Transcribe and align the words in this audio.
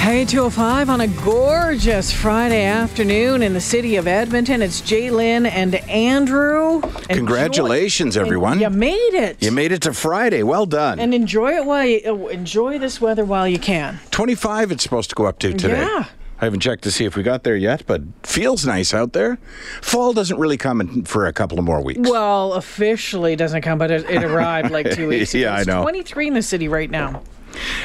Hey, 0.00 0.24
205 0.24 0.88
on 0.88 1.02
a 1.02 1.06
gorgeous 1.08 2.10
Friday 2.10 2.64
afternoon 2.64 3.42
in 3.42 3.52
the 3.52 3.60
city 3.60 3.96
of 3.96 4.06
Edmonton. 4.08 4.62
It's 4.62 4.80
J'lyn 4.80 5.46
and 5.48 5.74
Andrew. 5.90 6.76
Enjoy- 6.80 7.04
Congratulations, 7.14 8.16
everyone. 8.16 8.60
You 8.60 8.70
made 8.70 8.96
it. 9.12 9.42
You 9.42 9.52
made 9.52 9.72
it 9.72 9.82
to 9.82 9.92
Friday. 9.92 10.42
Well 10.42 10.64
done. 10.64 10.98
and 10.98 11.12
enjoy 11.12 11.54
it 11.54 11.66
while 11.66 11.84
you 11.84 12.00
uh, 12.06 12.26
enjoy 12.28 12.78
this 12.78 12.98
weather 13.00 13.24
while 13.26 13.46
you 13.46 13.58
can. 13.58 14.00
25 14.10 14.72
it's 14.72 14.82
supposed 14.82 15.10
to 15.10 15.14
go 15.14 15.26
up 15.26 15.38
to 15.40 15.52
today. 15.52 15.82
Yeah. 15.82 16.06
I 16.40 16.44
haven't 16.46 16.60
checked 16.60 16.82
to 16.84 16.90
see 16.90 17.04
if 17.04 17.14
we 17.14 17.22
got 17.22 17.44
there 17.44 17.54
yet, 17.56 17.84
but 17.86 18.00
feels 18.22 18.64
nice 18.66 18.94
out 18.94 19.12
there. 19.12 19.36
Fall 19.82 20.14
doesn't 20.14 20.38
really 20.38 20.56
come 20.56 20.80
in 20.80 21.04
for 21.04 21.26
a 21.26 21.32
couple 21.34 21.58
of 21.58 21.64
more 21.66 21.82
weeks. 21.84 22.08
Well, 22.08 22.54
officially 22.54 23.36
doesn't 23.36 23.60
come, 23.60 23.76
but 23.78 23.90
it, 23.90 24.08
it 24.08 24.24
arrived 24.24 24.70
like 24.70 24.90
two 24.92 25.08
weeks 25.08 25.34
ago. 25.34 25.42
Yeah, 25.42 25.54
I 25.54 25.58
It's 25.58 25.66
know. 25.66 25.82
23 25.82 26.28
in 26.28 26.34
the 26.34 26.42
city 26.42 26.68
right 26.68 26.90
now. 26.90 27.22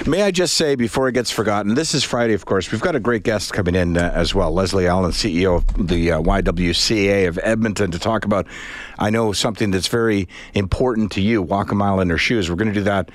May 0.05 0.22
I 0.24 0.32
just 0.32 0.55
say 0.55 0.76
before 0.76 1.08
it 1.08 1.14
gets 1.14 1.32
forgotten, 1.32 1.76
this 1.76 1.94
is 1.94 2.04
Friday, 2.04 2.34
of 2.34 2.46
course. 2.46 2.72
We've 2.72 2.82
got 2.82 2.96
a 2.96 3.00
great 3.00 3.23
guest 3.23 3.54
coming 3.54 3.76
in 3.76 3.98
uh, 3.98 4.12
as 4.14 4.36
well, 4.36 4.52
Leslie 4.52 4.88
Allen, 4.88 5.12
CEO 5.12 5.58
of 5.58 5.88
the 5.88 6.12
uh, 6.12 6.22
YWCA 6.22 7.28
of 7.28 7.40
Edmonton, 7.44 7.92
to 7.92 8.00
talk 8.00 8.26
about, 8.26 8.45
I 9.00 9.09
know, 9.09 9.31
something 9.34 9.72
that's 9.72 9.88
very 9.88 10.28
important 10.54 11.12
to 11.14 11.22
you, 11.22 11.42
walk 11.42 11.72
a 11.72 11.76
mile 11.76 12.00
in 12.00 12.09
her 12.09 12.17
shoes. 12.17 12.50
We're 12.50 12.56
going 12.56 12.73
to 12.73 12.73
do 12.73 12.84
that 12.84 13.09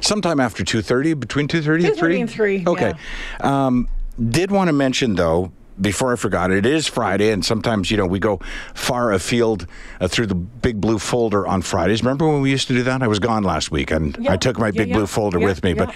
sometime 0.00 0.40
after 0.40 0.64
2.30, 0.64 1.20
between 1.20 1.48
2.30 1.48 1.86
and 1.86 1.96
3? 1.96 2.14
2:30 2.16 2.20
and 2.20 2.30
3, 2.30 2.64
Okay. 2.66 2.94
Um, 3.40 3.88
did 4.30 4.50
want 4.50 4.68
to 4.68 4.72
mention, 4.72 5.14
though, 5.14 5.52
before 5.80 6.12
I 6.12 6.16
forgot, 6.16 6.50
it 6.50 6.66
is 6.66 6.86
Friday, 6.86 7.30
and 7.30 7.44
sometimes, 7.44 7.90
you 7.90 7.96
know, 7.96 8.06
we 8.06 8.18
go 8.18 8.40
far 8.74 9.12
afield 9.12 9.66
uh, 10.00 10.08
through 10.08 10.26
the 10.26 10.34
big 10.34 10.80
blue 10.80 10.98
folder 10.98 11.46
on 11.46 11.62
Fridays. 11.62 12.02
Remember 12.02 12.28
when 12.28 12.40
we 12.42 12.50
used 12.50 12.68
to 12.68 12.74
do 12.74 12.82
that? 12.84 13.02
I 13.02 13.08
was 13.08 13.18
gone 13.18 13.42
last 13.42 13.70
week, 13.70 13.90
and 13.90 14.16
Yeah. 14.20 14.32
I 14.32 14.36
took 14.36 14.58
my 14.58 14.66
Yeah, 14.66 14.72
big 14.72 14.88
yeah. 14.88 14.96
blue 14.96 15.06
folder 15.06 15.38
with 15.38 15.62
me. 15.64 15.74
But 15.74 15.94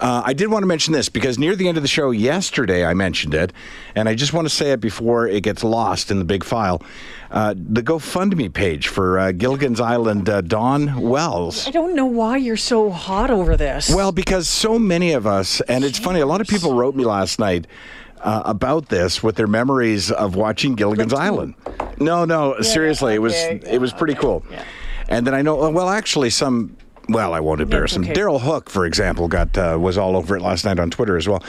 uh, 0.00 0.22
I 0.24 0.32
did 0.34 0.50
want 0.50 0.62
to 0.62 0.66
mention 0.66 0.92
this 0.92 1.08
because 1.08 1.38
near 1.38 1.56
the 1.56 1.68
end 1.68 1.76
of 1.76 1.82
the 1.82 1.88
show 1.88 2.10
yesterday, 2.10 2.84
I 2.84 2.94
mentioned 2.94 3.34
it, 3.34 3.52
and 3.94 4.08
I 4.08 4.14
just 4.14 4.32
want 4.32 4.46
to 4.46 4.54
say 4.54 4.72
it 4.72 4.80
before 4.80 5.26
it 5.26 5.42
gets 5.42 5.64
lost 5.64 6.10
in 6.10 6.18
the 6.18 6.24
big 6.24 6.44
file. 6.44 6.82
Uh, 7.30 7.52
the 7.56 7.82
GoFundMe 7.82 8.52
page 8.52 8.86
for 8.86 9.18
uh, 9.18 9.32
Gilligan's 9.32 9.80
Island 9.80 10.28
uh, 10.28 10.40
Dawn 10.40 11.00
Wells. 11.00 11.66
I 11.66 11.72
don't 11.72 11.96
know 11.96 12.06
why 12.06 12.36
you're 12.36 12.56
so 12.56 12.90
hot 12.90 13.28
over 13.30 13.56
this. 13.56 13.92
Well, 13.92 14.12
because 14.12 14.48
so 14.48 14.78
many 14.78 15.12
of 15.12 15.26
us, 15.26 15.60
and 15.62 15.82
it's 15.82 15.98
funny, 15.98 16.20
a 16.20 16.26
lot 16.26 16.40
of 16.40 16.46
people 16.46 16.74
wrote 16.74 16.94
me 16.94 17.04
last 17.04 17.40
night 17.40 17.66
uh, 18.24 18.42
about 18.44 18.88
this 18.88 19.22
with 19.22 19.36
their 19.36 19.46
memories 19.46 20.10
of 20.10 20.34
watching 20.34 20.74
Gilligan's 20.74 21.12
Island. 21.12 21.54
No, 22.00 22.24
no, 22.24 22.60
seriously, 22.60 23.14
it 23.14 23.18
was 23.22 23.34
okay, 23.34 23.60
it 23.70 23.80
was 23.80 23.92
pretty 23.92 24.14
cool. 24.14 24.44
And 25.08 25.26
then 25.26 25.34
I 25.34 25.42
know, 25.42 25.70
well, 25.70 25.90
actually, 25.90 26.30
some. 26.30 26.76
Well, 27.06 27.34
I 27.34 27.40
won't 27.40 27.60
embarrass 27.60 27.94
him. 27.94 28.04
okay. 28.04 28.14
Daryl 28.14 28.40
Hook, 28.40 28.70
for 28.70 28.86
example, 28.86 29.28
got 29.28 29.56
uh, 29.58 29.76
was 29.78 29.98
all 29.98 30.16
over 30.16 30.36
it 30.36 30.40
last 30.40 30.64
night 30.64 30.78
on 30.78 30.90
Twitter 30.90 31.18
as 31.18 31.28
well. 31.28 31.44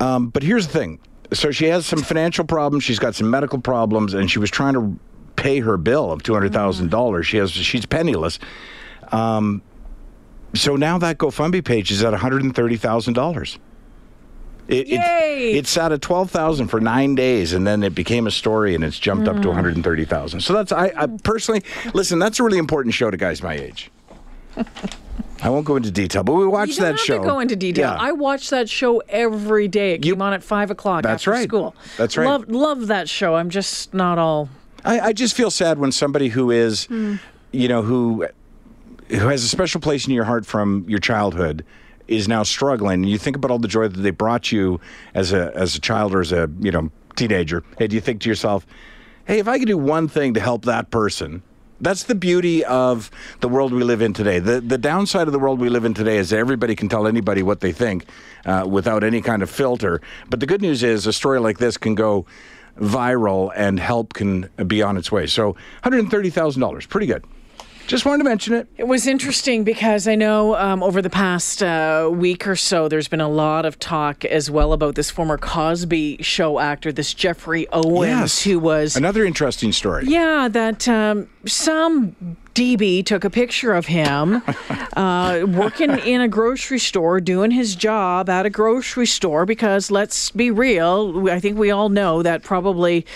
Um, 0.00 0.28
but 0.28 0.42
here's 0.42 0.66
the 0.66 0.72
thing: 0.74 0.98
so 1.32 1.50
she 1.50 1.64
has 1.66 1.86
some 1.86 2.02
financial 2.02 2.44
problems. 2.44 2.84
She's 2.84 2.98
got 2.98 3.14
some 3.14 3.30
medical 3.30 3.58
problems, 3.58 4.12
and 4.12 4.30
she 4.30 4.38
was 4.38 4.50
trying 4.50 4.74
to 4.74 4.98
pay 5.36 5.60
her 5.60 5.78
bill 5.78 6.12
of 6.12 6.22
two 6.22 6.34
hundred 6.34 6.52
thousand 6.52 6.90
dollars. 6.90 7.26
She 7.26 7.38
has 7.38 7.50
she's 7.50 7.86
penniless. 7.86 8.38
Um, 9.10 9.62
so 10.54 10.76
now 10.76 10.98
that 10.98 11.16
GoFundMe 11.16 11.64
page 11.64 11.90
is 11.90 12.04
at 12.04 12.10
one 12.10 12.20
hundred 12.20 12.42
and 12.42 12.54
thirty 12.54 12.76
thousand 12.76 13.14
dollars. 13.14 13.58
It, 14.68 14.86
Yay! 14.88 15.52
It, 15.52 15.56
it 15.56 15.66
sat 15.66 15.92
at 15.92 16.00
twelve 16.02 16.30
thousand 16.30 16.68
for 16.68 16.80
nine 16.80 17.14
days, 17.14 17.52
and 17.52 17.66
then 17.66 17.82
it 17.82 17.94
became 17.94 18.26
a 18.26 18.30
story, 18.30 18.74
and 18.74 18.84
it's 18.84 18.98
jumped 18.98 19.26
up 19.28 19.36
to 19.36 19.42
Mm. 19.42 19.46
one 19.46 19.54
hundred 19.56 19.74
and 19.74 19.84
thirty 19.84 20.04
thousand. 20.04 20.40
So 20.40 20.52
that's 20.54 20.72
I, 20.72 20.92
I 20.96 21.06
personally 21.24 21.62
listen. 21.94 22.18
That's 22.18 22.38
a 22.40 22.44
really 22.44 22.58
important 22.58 22.94
show 22.94 23.10
to 23.10 23.16
guys 23.16 23.42
my 23.42 23.54
age. 23.54 23.90
I 25.42 25.50
won't 25.50 25.64
go 25.66 25.74
into 25.74 25.90
detail, 25.90 26.22
but 26.22 26.34
we 26.34 26.46
watched 26.46 26.78
that 26.78 27.00
show. 27.00 27.14
you 27.14 27.18
don't 27.18 27.24
have 27.24 27.30
to 27.30 27.34
go 27.34 27.40
into 27.40 27.56
detail. 27.56 27.90
Yeah. 27.90 27.96
I 27.98 28.12
watch 28.12 28.50
that 28.50 28.68
show 28.70 29.02
every 29.08 29.66
day. 29.66 29.94
It 29.94 30.04
You- 30.04 30.12
came 30.14 30.22
on 30.22 30.32
at 30.34 30.44
5 30.44 30.70
o'clock 30.70 31.02
That's 31.02 31.22
after 31.22 31.30
right. 31.32 31.48
school. 31.48 31.74
That's 31.96 32.16
right. 32.16 32.26
Love, 32.28 32.48
love 32.48 32.86
that 32.86 33.08
show. 33.08 33.34
I'm 33.34 33.50
just 33.50 33.92
not 33.92 34.18
all... 34.18 34.48
I, 34.84 35.00
I 35.00 35.12
just 35.12 35.34
feel 35.34 35.50
sad 35.50 35.80
when 35.80 35.90
somebody 35.90 36.28
who 36.28 36.52
is, 36.52 36.84
Hmm. 36.84 37.16
you 37.50 37.66
know, 37.66 37.82
who 37.82 38.26
who 39.08 39.28
has 39.28 39.42
a 39.42 39.48
special 39.48 39.80
place 39.80 40.06
in 40.06 40.12
your 40.14 40.24
heart 40.24 40.46
from 40.46 40.84
your 40.86 41.00
childhood 41.00 41.64
is 42.08 42.28
now 42.28 42.42
struggling. 42.42 43.02
And 43.02 43.10
you 43.10 43.18
think 43.18 43.36
about 43.36 43.50
all 43.50 43.58
the 43.58 43.68
joy 43.68 43.88
that 43.88 44.00
they 44.00 44.10
brought 44.10 44.52
you 44.52 44.80
as 45.14 45.32
a 45.32 45.52
as 45.54 45.76
a 45.76 45.80
child 45.80 46.14
or 46.14 46.20
as 46.20 46.32
a 46.32 46.50
you 46.60 46.70
know 46.70 46.90
teenager. 47.16 47.62
Hey, 47.78 47.86
do 47.86 47.94
you 47.94 48.00
think 48.00 48.20
to 48.22 48.28
yourself, 48.28 48.66
hey, 49.26 49.38
if 49.38 49.48
I 49.48 49.58
could 49.58 49.68
do 49.68 49.78
one 49.78 50.08
thing 50.08 50.34
to 50.34 50.40
help 50.40 50.64
that 50.64 50.90
person? 50.90 51.42
That's 51.80 52.04
the 52.04 52.14
beauty 52.14 52.64
of 52.64 53.10
the 53.40 53.48
world 53.48 53.72
we 53.72 53.82
live 53.82 54.02
in 54.02 54.12
today. 54.12 54.38
The 54.38 54.60
the 54.60 54.78
downside 54.78 55.26
of 55.26 55.32
the 55.32 55.38
world 55.38 55.60
we 55.60 55.68
live 55.68 55.84
in 55.84 55.94
today 55.94 56.18
is 56.18 56.32
everybody 56.32 56.76
can 56.76 56.88
tell 56.88 57.06
anybody 57.06 57.42
what 57.42 57.60
they 57.60 57.72
think 57.72 58.06
uh, 58.46 58.66
without 58.68 59.02
any 59.02 59.20
kind 59.20 59.42
of 59.42 59.50
filter. 59.50 60.00
But 60.30 60.40
the 60.40 60.46
good 60.46 60.62
news 60.62 60.82
is 60.82 61.06
a 61.06 61.12
story 61.12 61.40
like 61.40 61.58
this 61.58 61.76
can 61.76 61.94
go 61.96 62.26
viral 62.78 63.52
and 63.54 63.78
help 63.78 64.14
can 64.14 64.48
be 64.66 64.82
on 64.82 64.96
its 64.96 65.12
way. 65.12 65.26
So 65.26 65.56
$130,000, 65.84 66.88
pretty 66.88 67.06
good. 67.06 67.24
Just 67.86 68.04
wanted 68.06 68.18
to 68.18 68.28
mention 68.28 68.54
it. 68.54 68.68
It 68.78 68.86
was 68.86 69.06
interesting 69.06 69.64
because 69.64 70.08
I 70.08 70.14
know 70.14 70.56
um, 70.56 70.82
over 70.82 71.02
the 71.02 71.10
past 71.10 71.62
uh, 71.62 72.08
week 72.12 72.46
or 72.46 72.56
so, 72.56 72.88
there's 72.88 73.08
been 73.08 73.20
a 73.20 73.28
lot 73.28 73.64
of 73.64 73.78
talk 73.78 74.24
as 74.24 74.50
well 74.50 74.72
about 74.72 74.94
this 74.94 75.10
former 75.10 75.36
Cosby 75.36 76.18
show 76.22 76.58
actor, 76.58 76.92
this 76.92 77.12
Geoffrey 77.12 77.66
Owens, 77.72 78.42
who 78.42 78.58
was 78.58 78.96
another 78.96 79.24
interesting 79.24 79.72
story. 79.72 80.04
Yeah, 80.06 80.48
that 80.48 80.88
um, 80.88 81.28
some 81.46 82.36
DB 82.54 83.04
took 83.04 83.24
a 83.24 83.30
picture 83.30 83.72
of 83.72 83.86
him 83.86 84.42
uh, 84.96 85.44
working 85.46 85.90
in 85.90 86.20
a 86.20 86.28
grocery 86.28 86.78
store, 86.78 87.20
doing 87.20 87.50
his 87.50 87.74
job 87.74 88.28
at 88.28 88.46
a 88.46 88.50
grocery 88.50 89.06
store. 89.06 89.46
Because 89.46 89.90
let's 89.90 90.30
be 90.30 90.50
real, 90.50 91.28
I 91.30 91.40
think 91.40 91.58
we 91.58 91.70
all 91.70 91.88
know 91.88 92.22
that 92.22 92.42
probably, 92.42 93.06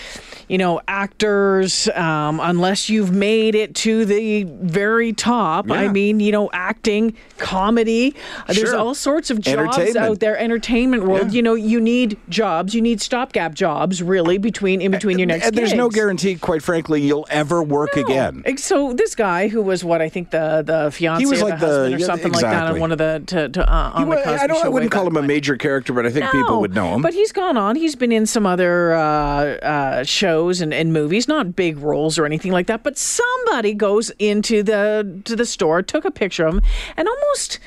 you 0.47 0.57
know, 0.57 0.81
actors, 0.87 1.87
um, 1.89 2.39
unless 2.41 2.89
you've 2.89 3.11
made 3.11 3.55
it 3.55 3.75
to 3.75 4.05
the 4.05 4.43
very 4.43 5.13
top, 5.13 5.69
I 5.69 5.87
mean, 5.87 6.19
you 6.19 6.31
know, 6.31 6.49
acting, 6.53 7.15
comedy, 7.37 8.15
uh, 8.47 8.53
there's 8.53 8.73
all 8.73 8.95
sorts 8.95 9.29
of 9.29 9.39
jobs 9.41 9.95
out 9.95 10.19
there, 10.19 10.37
entertainment 10.37 11.03
world. 11.03 11.27
Yeah. 11.27 11.37
You 11.37 11.41
know, 11.43 11.53
you 11.53 11.79
need 11.79 12.17
jobs, 12.29 12.73
you 12.73 12.81
need 12.81 13.01
stopgap 13.01 13.53
jobs, 13.53 14.01
really, 14.01 14.37
between 14.37 14.81
in 14.81 14.91
between 14.91 15.19
your 15.19 15.27
next. 15.27 15.47
And 15.47 15.55
there's 15.55 15.73
no 15.73 15.89
guarantee, 15.89 16.35
quite 16.35 16.63
frankly, 16.63 17.01
you'll 17.01 17.27
ever 17.29 17.61
work 17.61 17.95
again. 17.95 18.43
So 18.57 18.93
this 18.93 19.13
guy 19.13 19.26
who 19.49 19.61
was 19.61 19.83
what 19.83 20.01
I 20.01 20.09
think 20.09 20.31
the 20.31 20.63
the 20.65 20.91
fiance 20.91 21.21
He 21.21 21.25
was 21.25 21.41
like 21.41 21.59
the 21.59 21.67
husband 21.67 21.95
or 21.95 21.97
yeah, 21.97 22.05
something 22.05 22.31
like 22.31 22.41
that 22.41 22.67
on 22.73 22.79
one 22.79 22.91
of 22.91 22.97
the 22.97 23.23
to, 23.27 23.49
to 23.49 23.71
uh, 23.71 23.91
on 23.93 24.03
He 24.03 24.15
the 24.15 24.21
Cosby 24.23 24.43
I, 24.43 24.47
don't, 24.47 24.65
I 24.65 24.69
wouldn't 24.69 24.91
call 24.91 25.07
him 25.07 25.17
a 25.17 25.21
major 25.21 25.57
character, 25.57 25.93
but 25.93 26.05
I 26.05 26.09
think 26.09 26.31
people 26.31 26.61
would 26.61 26.73
know 26.73 26.95
him. 26.95 27.01
But 27.01 27.13
he's 27.13 27.31
gone 27.31 27.57
on. 27.57 27.75
He's 27.75 27.95
been 27.95 28.11
in 28.11 28.25
some 28.25 28.45
other 28.45 28.93
uh, 28.93 29.01
uh, 29.01 30.03
shows 30.03 30.61
and, 30.61 30.73
and 30.73 30.93
movies, 30.93 31.27
not 31.27 31.55
big 31.55 31.77
roles 31.77 32.17
or 32.17 32.25
anything 32.25 32.51
like 32.51 32.67
that. 32.67 32.83
But 32.83 32.97
somebody 32.97 33.73
goes 33.73 34.11
into 34.19 34.63
the 34.63 35.21
to 35.25 35.35
the 35.35 35.45
store, 35.45 35.81
took 35.81 36.05
a 36.05 36.11
picture 36.11 36.45
of 36.45 36.55
him, 36.55 36.61
and 36.95 37.07
almost. 37.07 37.59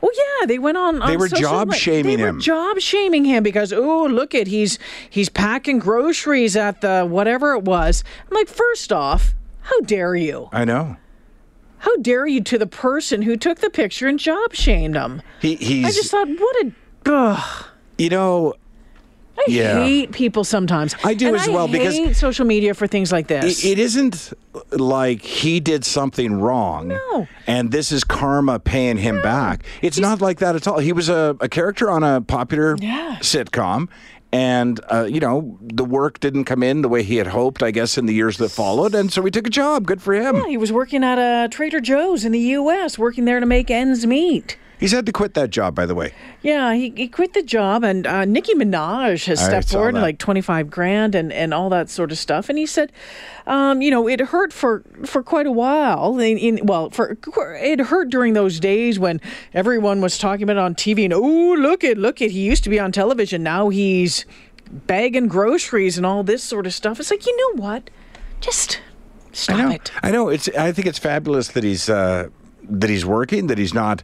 Well, 0.00 0.10
yeah, 0.16 0.46
they 0.46 0.58
went 0.58 0.76
on. 0.76 0.98
They 0.98 1.16
were 1.16 1.28
job 1.28 1.72
shaming 1.74 2.16
they 2.16 2.24
him. 2.24 2.34
Were 2.34 2.40
job 2.40 2.80
shaming 2.80 3.24
him 3.24 3.44
because 3.44 3.72
oh, 3.72 4.04
look 4.06 4.34
at 4.34 4.48
he's 4.48 4.76
he's 5.08 5.28
packing 5.28 5.78
groceries 5.78 6.56
at 6.56 6.80
the 6.80 7.06
whatever 7.06 7.52
it 7.52 7.62
was. 7.62 8.02
I'm 8.28 8.34
like, 8.34 8.48
first 8.48 8.92
off, 8.92 9.32
how 9.62 9.80
dare 9.80 10.14
you? 10.14 10.48
I 10.52 10.64
know. 10.64 10.96
How 11.78 11.96
dare 11.96 12.26
you 12.26 12.40
to 12.44 12.58
the 12.58 12.66
person 12.66 13.22
who 13.22 13.36
took 13.36 13.58
the 13.58 13.70
picture 13.70 14.06
and 14.06 14.18
job 14.18 14.54
shamed 14.54 14.94
him? 14.94 15.20
He, 15.40 15.56
he's, 15.56 15.84
I 15.84 15.90
just 15.90 16.10
thought, 16.10 16.28
what 16.28 16.56
a. 16.66 16.72
Ugh. 17.06 17.64
you 17.98 18.08
know, 18.08 18.54
I 19.36 19.44
Yeah. 19.48 19.82
hate 19.82 20.12
people 20.12 20.44
sometimes. 20.44 20.94
I 21.02 21.14
do 21.14 21.28
And 21.28 21.36
as 21.36 21.48
well, 21.48 21.66
I 21.66 21.72
because- 21.72 21.96
hate 21.96 22.14
social 22.14 22.46
media 22.46 22.74
for 22.74 22.86
things 22.86 23.10
like 23.10 23.26
this. 23.26 23.64
It, 23.64 23.70
it 23.72 23.78
isn't 23.80 24.32
uh, 24.54 24.60
like 24.76 25.22
he 25.22 25.58
did 25.58 25.84
something 25.84 26.34
wrong. 26.40 26.88
No. 26.88 27.26
And 27.48 27.72
this 27.72 27.90
is 27.90 28.04
karma 28.04 28.60
paying 28.60 28.98
him 28.98 29.20
back. 29.22 29.64
It's 29.80 29.98
not 29.98 30.20
like 30.20 30.38
that 30.38 30.54
at 30.54 30.68
all. 30.68 30.78
He 30.78 30.92
was 30.92 31.08
a, 31.08 31.36
a 31.40 31.48
character 31.48 31.90
on 31.90 32.04
a 32.04 32.20
popular 32.20 32.76
Yeah. 32.78 33.16
sitcom. 33.20 33.88
And, 34.32 34.80
uh, 34.90 35.04
you 35.04 35.20
know, 35.20 35.58
the 35.60 35.84
work 35.84 36.18
didn't 36.18 36.44
come 36.44 36.62
in 36.62 36.80
the 36.80 36.88
way 36.88 37.02
he 37.02 37.16
had 37.16 37.26
hoped, 37.26 37.62
I 37.62 37.70
guess, 37.70 37.98
in 37.98 38.06
the 38.06 38.14
years 38.14 38.38
that 38.38 38.48
followed. 38.48 38.94
And 38.94 39.12
so 39.12 39.22
he 39.22 39.30
took 39.30 39.46
a 39.46 39.50
job. 39.50 39.86
Good 39.86 40.00
for 40.00 40.14
him. 40.14 40.36
Yeah, 40.36 40.46
he 40.48 40.56
was 40.56 40.72
working 40.72 41.04
at 41.04 41.18
a 41.18 41.48
Trader 41.50 41.80
Joe's 41.80 42.24
in 42.24 42.32
the 42.32 42.40
U.S., 42.40 42.98
working 42.98 43.26
there 43.26 43.40
to 43.40 43.46
make 43.46 43.70
ends 43.70 44.06
meet. 44.06 44.56
He's 44.82 44.90
had 44.90 45.06
to 45.06 45.12
quit 45.12 45.34
that 45.34 45.50
job, 45.50 45.76
by 45.76 45.86
the 45.86 45.94
way. 45.94 46.12
Yeah, 46.42 46.74
he, 46.74 46.92
he 46.96 47.06
quit 47.06 47.34
the 47.34 47.42
job, 47.44 47.84
and 47.84 48.04
uh, 48.04 48.24
Nicki 48.24 48.52
Minaj 48.54 49.26
has 49.26 49.38
stepped 49.38 49.70
forward, 49.70 49.94
like 49.94 50.18
twenty 50.18 50.40
five 50.40 50.70
grand, 50.70 51.14
and, 51.14 51.32
and 51.32 51.54
all 51.54 51.70
that 51.70 51.88
sort 51.88 52.10
of 52.10 52.18
stuff. 52.18 52.48
And 52.48 52.58
he 52.58 52.66
said, 52.66 52.90
um, 53.46 53.80
you 53.80 53.92
know, 53.92 54.08
it 54.08 54.18
hurt 54.18 54.52
for 54.52 54.82
for 55.04 55.22
quite 55.22 55.46
a 55.46 55.52
while. 55.52 56.18
In, 56.18 56.36
in, 56.36 56.66
well, 56.66 56.90
for 56.90 57.16
it 57.54 57.78
hurt 57.78 58.10
during 58.10 58.32
those 58.32 58.58
days 58.58 58.98
when 58.98 59.20
everyone 59.54 60.00
was 60.00 60.18
talking 60.18 60.42
about 60.42 60.56
it 60.56 60.58
on 60.58 60.74
TV, 60.74 61.04
and 61.04 61.12
oh, 61.12 61.54
look 61.54 61.84
it, 61.84 61.96
look 61.96 62.20
it. 62.20 62.32
He 62.32 62.40
used 62.40 62.64
to 62.64 62.70
be 62.70 62.80
on 62.80 62.90
television, 62.90 63.44
now 63.44 63.68
he's 63.68 64.26
bagging 64.68 65.28
groceries 65.28 65.96
and 65.96 66.04
all 66.04 66.24
this 66.24 66.42
sort 66.42 66.66
of 66.66 66.74
stuff. 66.74 66.98
It's 66.98 67.12
like, 67.12 67.24
you 67.24 67.36
know 67.36 67.62
what? 67.62 67.88
Just 68.40 68.80
stop 69.30 69.58
I 69.58 69.62
know. 69.62 69.70
it. 69.70 69.92
I 70.02 70.10
know. 70.10 70.28
It's. 70.28 70.48
I 70.48 70.72
think 70.72 70.88
it's 70.88 70.98
fabulous 70.98 71.48
that 71.52 71.62
he's. 71.62 71.88
Uh, 71.88 72.30
that 72.68 72.88
he's 72.88 73.04
working, 73.04 73.48
that 73.48 73.58
he's 73.58 73.74
not, 73.74 74.02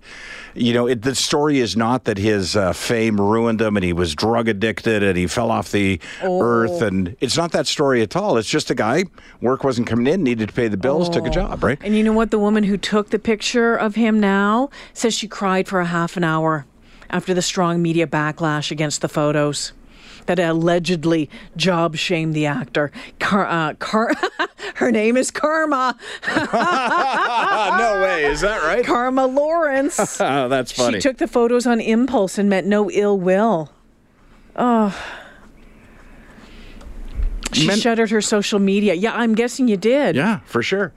you 0.54 0.72
know, 0.74 0.86
it, 0.86 1.02
the 1.02 1.14
story 1.14 1.60
is 1.60 1.76
not 1.76 2.04
that 2.04 2.18
his 2.18 2.56
uh, 2.56 2.72
fame 2.72 3.20
ruined 3.20 3.60
him 3.60 3.76
and 3.76 3.84
he 3.84 3.92
was 3.92 4.14
drug 4.14 4.48
addicted 4.48 5.02
and 5.02 5.16
he 5.16 5.26
fell 5.26 5.50
off 5.50 5.70
the 5.72 6.00
Oh. 6.22 6.40
earth. 6.42 6.82
And 6.82 7.16
it's 7.20 7.36
not 7.36 7.52
that 7.52 7.66
story 7.66 8.02
at 8.02 8.16
all. 8.16 8.36
It's 8.36 8.48
just 8.48 8.70
a 8.70 8.74
guy, 8.74 9.04
work 9.40 9.64
wasn't 9.64 9.86
coming 9.86 10.06
in, 10.12 10.22
needed 10.22 10.48
to 10.48 10.54
pay 10.54 10.68
the 10.68 10.76
bills, 10.76 11.08
took 11.08 11.26
a 11.26 11.30
job, 11.30 11.62
right? 11.62 11.78
And 11.82 11.96
you 11.96 12.02
know 12.02 12.12
what? 12.12 12.30
The 12.30 12.38
woman 12.38 12.64
who 12.64 12.76
took 12.76 13.10
the 13.10 13.18
picture 13.18 13.74
of 13.76 13.94
him 13.94 14.18
now 14.20 14.70
says 14.92 15.14
she 15.14 15.28
cried 15.28 15.68
for 15.68 15.80
a 15.80 15.86
half 15.86 16.16
an 16.16 16.24
hour 16.24 16.66
after 17.10 17.32
the 17.32 17.42
strong 17.42 17.80
media 17.80 18.06
backlash 18.06 18.70
against 18.70 19.00
the 19.00 19.08
photos 19.08 19.72
that 20.28 20.38
allegedly 20.38 21.28
job 21.56 21.96
shamed 21.96 22.34
the 22.34 22.46
actor. 22.46 22.92
Car- 23.18 23.46
uh, 23.46 23.74
Car- 23.74 24.14
her 24.76 24.92
name 24.92 25.16
is 25.16 25.30
Karma. 25.30 25.98
no 26.28 28.00
way. 28.02 28.24
Is 28.26 28.42
that 28.42 28.62
right? 28.62 28.84
Karma 28.84 29.26
Lawrence. 29.26 30.20
Oh, 30.20 30.48
that's 30.48 30.70
funny. 30.70 30.98
She 30.98 31.00
took 31.02 31.16
the 31.16 31.26
photos 31.26 31.66
on 31.66 31.80
impulse 31.80 32.38
and 32.38 32.48
meant 32.48 32.66
no 32.66 32.90
ill 32.90 33.18
will. 33.18 33.72
Oh. 34.54 34.94
She 37.52 37.66
Men- 37.66 37.78
shuttered 37.78 38.10
her 38.10 38.20
social 38.20 38.58
media. 38.58 38.94
Yeah, 38.94 39.14
I'm 39.14 39.34
guessing 39.34 39.66
you 39.68 39.76
did. 39.78 40.14
yeah, 40.14 40.40
for 40.44 40.62
sure. 40.62 40.92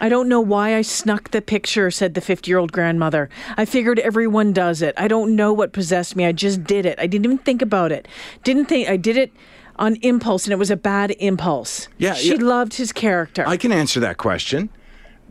I 0.00 0.08
don't 0.08 0.28
know 0.28 0.40
why 0.40 0.76
I 0.76 0.82
snuck 0.82 1.30
the 1.30 1.42
picture, 1.42 1.90
said 1.90 2.14
the 2.14 2.20
50 2.20 2.50
year 2.50 2.58
old 2.58 2.72
grandmother. 2.72 3.28
I 3.56 3.64
figured 3.64 3.98
everyone 3.98 4.52
does 4.52 4.82
it. 4.82 4.94
I 4.96 5.06
don't 5.08 5.36
know 5.36 5.52
what 5.52 5.72
possessed 5.72 6.16
me. 6.16 6.24
I 6.24 6.32
just 6.32 6.64
did 6.64 6.86
it. 6.86 6.98
I 6.98 7.06
didn't 7.06 7.24
even 7.26 7.38
think 7.38 7.62
about 7.62 7.92
it. 7.92 8.08
Didn't 8.42 8.66
think 8.66 8.88
I 8.88 8.96
did 8.96 9.16
it 9.16 9.32
on 9.76 9.96
impulse, 10.02 10.44
and 10.44 10.52
it 10.52 10.58
was 10.58 10.70
a 10.70 10.76
bad 10.76 11.12
impulse. 11.12 11.88
Yeah, 11.98 12.14
She 12.14 12.30
yeah. 12.32 12.36
loved 12.40 12.74
his 12.74 12.92
character. 12.92 13.44
I 13.46 13.56
can 13.56 13.72
answer 13.72 14.00
that 14.00 14.18
question 14.18 14.70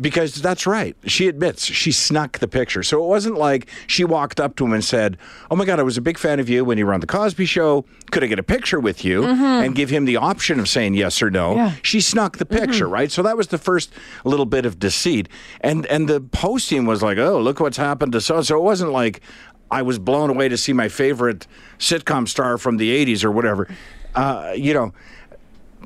because 0.01 0.41
that's 0.41 0.65
right. 0.65 0.95
She 1.05 1.27
admits 1.27 1.63
she 1.65 1.91
snuck 1.91 2.39
the 2.39 2.47
picture. 2.47 2.81
So 2.83 3.03
it 3.03 3.07
wasn't 3.07 3.37
like 3.37 3.67
she 3.87 4.03
walked 4.03 4.39
up 4.39 4.55
to 4.57 4.65
him 4.65 4.73
and 4.73 4.83
said, 4.83 5.17
Oh 5.49 5.55
my 5.55 5.65
God, 5.65 5.79
I 5.79 5.83
was 5.83 5.97
a 5.97 6.01
big 6.01 6.17
fan 6.17 6.39
of 6.39 6.49
you 6.49 6.65
when 6.65 6.77
you 6.77 6.85
were 6.85 6.93
on 6.93 6.99
The 6.99 7.07
Cosby 7.07 7.45
Show. 7.45 7.85
Could 8.11 8.23
I 8.23 8.27
get 8.27 8.39
a 8.39 8.43
picture 8.43 8.79
with 8.79 9.05
you? 9.05 9.23
And 9.23 9.75
give 9.75 9.89
him 9.89 10.05
the 10.05 10.17
option 10.17 10.59
of 10.59 10.67
saying 10.67 10.95
yes 10.95 11.21
or 11.21 11.29
no. 11.29 11.51
Mm-hmm. 11.51 11.57
Yeah. 11.59 11.73
She 11.83 12.01
snuck 12.01 12.37
the 12.37 12.45
picture, 12.45 12.87
right? 12.87 13.11
So 13.11 13.21
that 13.23 13.37
was 13.37 13.47
the 13.47 13.57
first 13.57 13.93
little 14.25 14.45
bit 14.45 14.65
of 14.65 14.79
deceit. 14.79 15.29
And 15.61 15.85
and 15.85 16.09
the 16.09 16.19
posting 16.19 16.85
was 16.85 17.01
like, 17.03 17.17
Oh, 17.17 17.39
look 17.39 17.59
what's 17.59 17.77
happened 17.77 18.13
to 18.13 18.21
so 18.21 18.41
so. 18.41 18.57
It 18.57 18.63
wasn't 18.63 18.91
like 18.91 19.21
I 19.69 19.81
was 19.83 19.99
blown 19.99 20.29
away 20.29 20.49
to 20.49 20.57
see 20.57 20.73
my 20.73 20.89
favorite 20.89 21.47
sitcom 21.79 22.27
star 22.27 22.57
from 22.57 22.77
the 22.77 23.05
80s 23.05 23.23
or 23.23 23.31
whatever. 23.31 23.69
Uh, 24.13 24.53
you 24.55 24.73
know, 24.73 24.93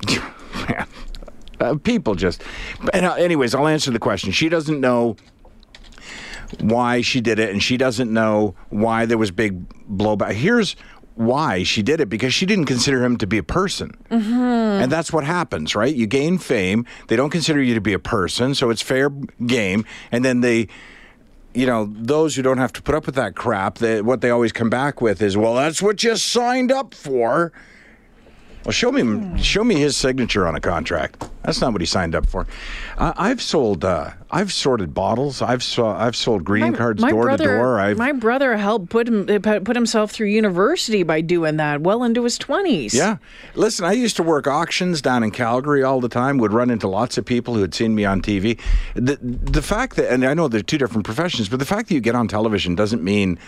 man, 0.70 0.88
uh, 1.60 1.76
people 1.76 2.16
just. 2.16 2.44
And 2.94 3.06
uh, 3.06 3.14
anyways, 3.14 3.56
I'll 3.56 3.68
answer 3.68 3.92
the 3.92 4.00
question. 4.00 4.32
She 4.32 4.50
doesn't 4.50 4.80
know 4.80 5.16
why 6.60 7.02
she 7.02 7.22
did 7.22 7.40
it, 7.40 7.50
and 7.50 7.62
she 7.62 7.78
doesn't 7.78 8.12
know 8.12 8.56
why 8.70 9.06
there 9.06 9.18
was 9.18 9.32
big 9.32 9.68
blowback. 9.90 10.34
Here's 10.34 10.76
why 11.16 11.64
she 11.64 11.82
did 11.82 12.02
it 12.02 12.10
because 12.10 12.34
she 12.34 12.46
didn't 12.46 12.66
consider 12.66 13.04
him 13.04 13.18
to 13.18 13.26
be 13.26 13.38
a 13.38 13.44
person. 13.44 13.98
And 14.82 14.92
that's 14.92 15.14
what 15.14 15.24
happens, 15.24 15.76
right? 15.76 15.96
You 15.96 16.08
gain 16.08 16.38
fame, 16.38 16.86
they 17.08 17.16
don't 17.16 17.30
consider 17.30 17.62
you 17.62 17.74
to 17.74 17.82
be 17.82 17.94
a 17.94 18.00
person, 18.00 18.54
so 18.54 18.70
it's 18.70 18.82
fair 18.82 19.10
game. 19.46 19.86
And 20.12 20.26
then 20.26 20.42
they, 20.42 20.68
you 21.54 21.66
know, 21.66 21.86
those 21.90 22.36
who 22.36 22.42
don't 22.42 22.58
have 22.58 22.74
to 22.74 22.82
put 22.82 22.96
up 22.96 23.06
with 23.06 23.16
that 23.16 23.34
crap, 23.34 23.78
they, 23.78 24.02
what 24.02 24.20
they 24.20 24.30
always 24.30 24.52
come 24.52 24.70
back 24.70 25.02
with 25.02 25.22
is, 25.22 25.38
well, 25.38 25.56
that's 25.56 25.82
what 25.82 26.04
you 26.04 26.18
signed 26.18 26.72
up 26.72 26.94
for. 26.94 27.54
Well, 28.66 28.72
show 28.72 28.92
me, 28.92 29.42
show 29.44 29.64
me 29.64 29.76
his 29.76 29.96
signature 29.96 30.48
on 30.48 30.56
a 30.56 30.60
contract. 30.60 31.24
That's 31.44 31.62
not 31.62 31.72
what 31.72 31.82
he 31.82 31.86
signed 31.86 32.16
up 32.16 32.26
for. 32.26 32.48
Uh, 32.98 33.14
I've 33.16 33.40
sold, 33.40 33.86
uh, 33.86 34.10
I've 34.36 34.52
sorted 34.52 34.94
bottles. 34.94 35.42
I've 35.42 35.64
saw, 35.64 35.98
I've 35.98 36.16
sold 36.16 36.44
greeting 36.44 36.74
cards 36.74 37.02
door 37.02 37.24
brother, 37.24 37.46
to 37.46 37.50
door. 37.50 37.80
I've, 37.80 37.98
my 37.98 38.12
brother 38.12 38.58
helped 38.58 38.90
put 38.90 39.08
him 39.08 39.30
uh, 39.30 39.40
put 39.40 39.78
himself 39.78 40.12
through 40.12 40.28
university 40.28 41.04
by 41.04 41.22
doing 41.22 41.56
that, 41.56 41.80
well 41.80 42.04
into 42.04 42.22
his 42.26 42.38
twenties. 42.38 42.94
Yeah. 42.94 43.16
Listen, 43.54 43.86
I 43.86 43.94
used 43.94 44.18
to 44.18 44.24
work 44.24 44.46
auctions 44.46 45.02
down 45.02 45.24
in 45.24 45.32
Calgary 45.32 45.84
all 45.84 46.02
the 46.02 46.10
time, 46.10 46.38
would 46.40 46.52
run 46.52 46.70
into 46.70 46.86
lots 46.86 47.18
of 47.18 47.24
people 47.24 47.54
who 47.54 47.62
had 47.62 47.74
seen 47.74 47.96
me 47.96 48.04
on 48.04 48.22
TV. 48.22 48.60
The, 48.94 49.18
the 49.22 49.62
fact 49.62 49.96
that, 49.96 50.12
and 50.12 50.26
I 50.26 50.34
know 50.34 50.50
they're 50.50 50.62
two 50.62 50.78
different 50.78 51.06
professions, 51.06 51.48
but 51.48 51.60
the 51.60 51.66
fact 51.66 51.88
that 51.88 51.96
you 51.96 52.02
get 52.02 52.16
on 52.16 52.28
television 52.28 52.76
doesn't 52.76 53.02
mean 53.02 53.40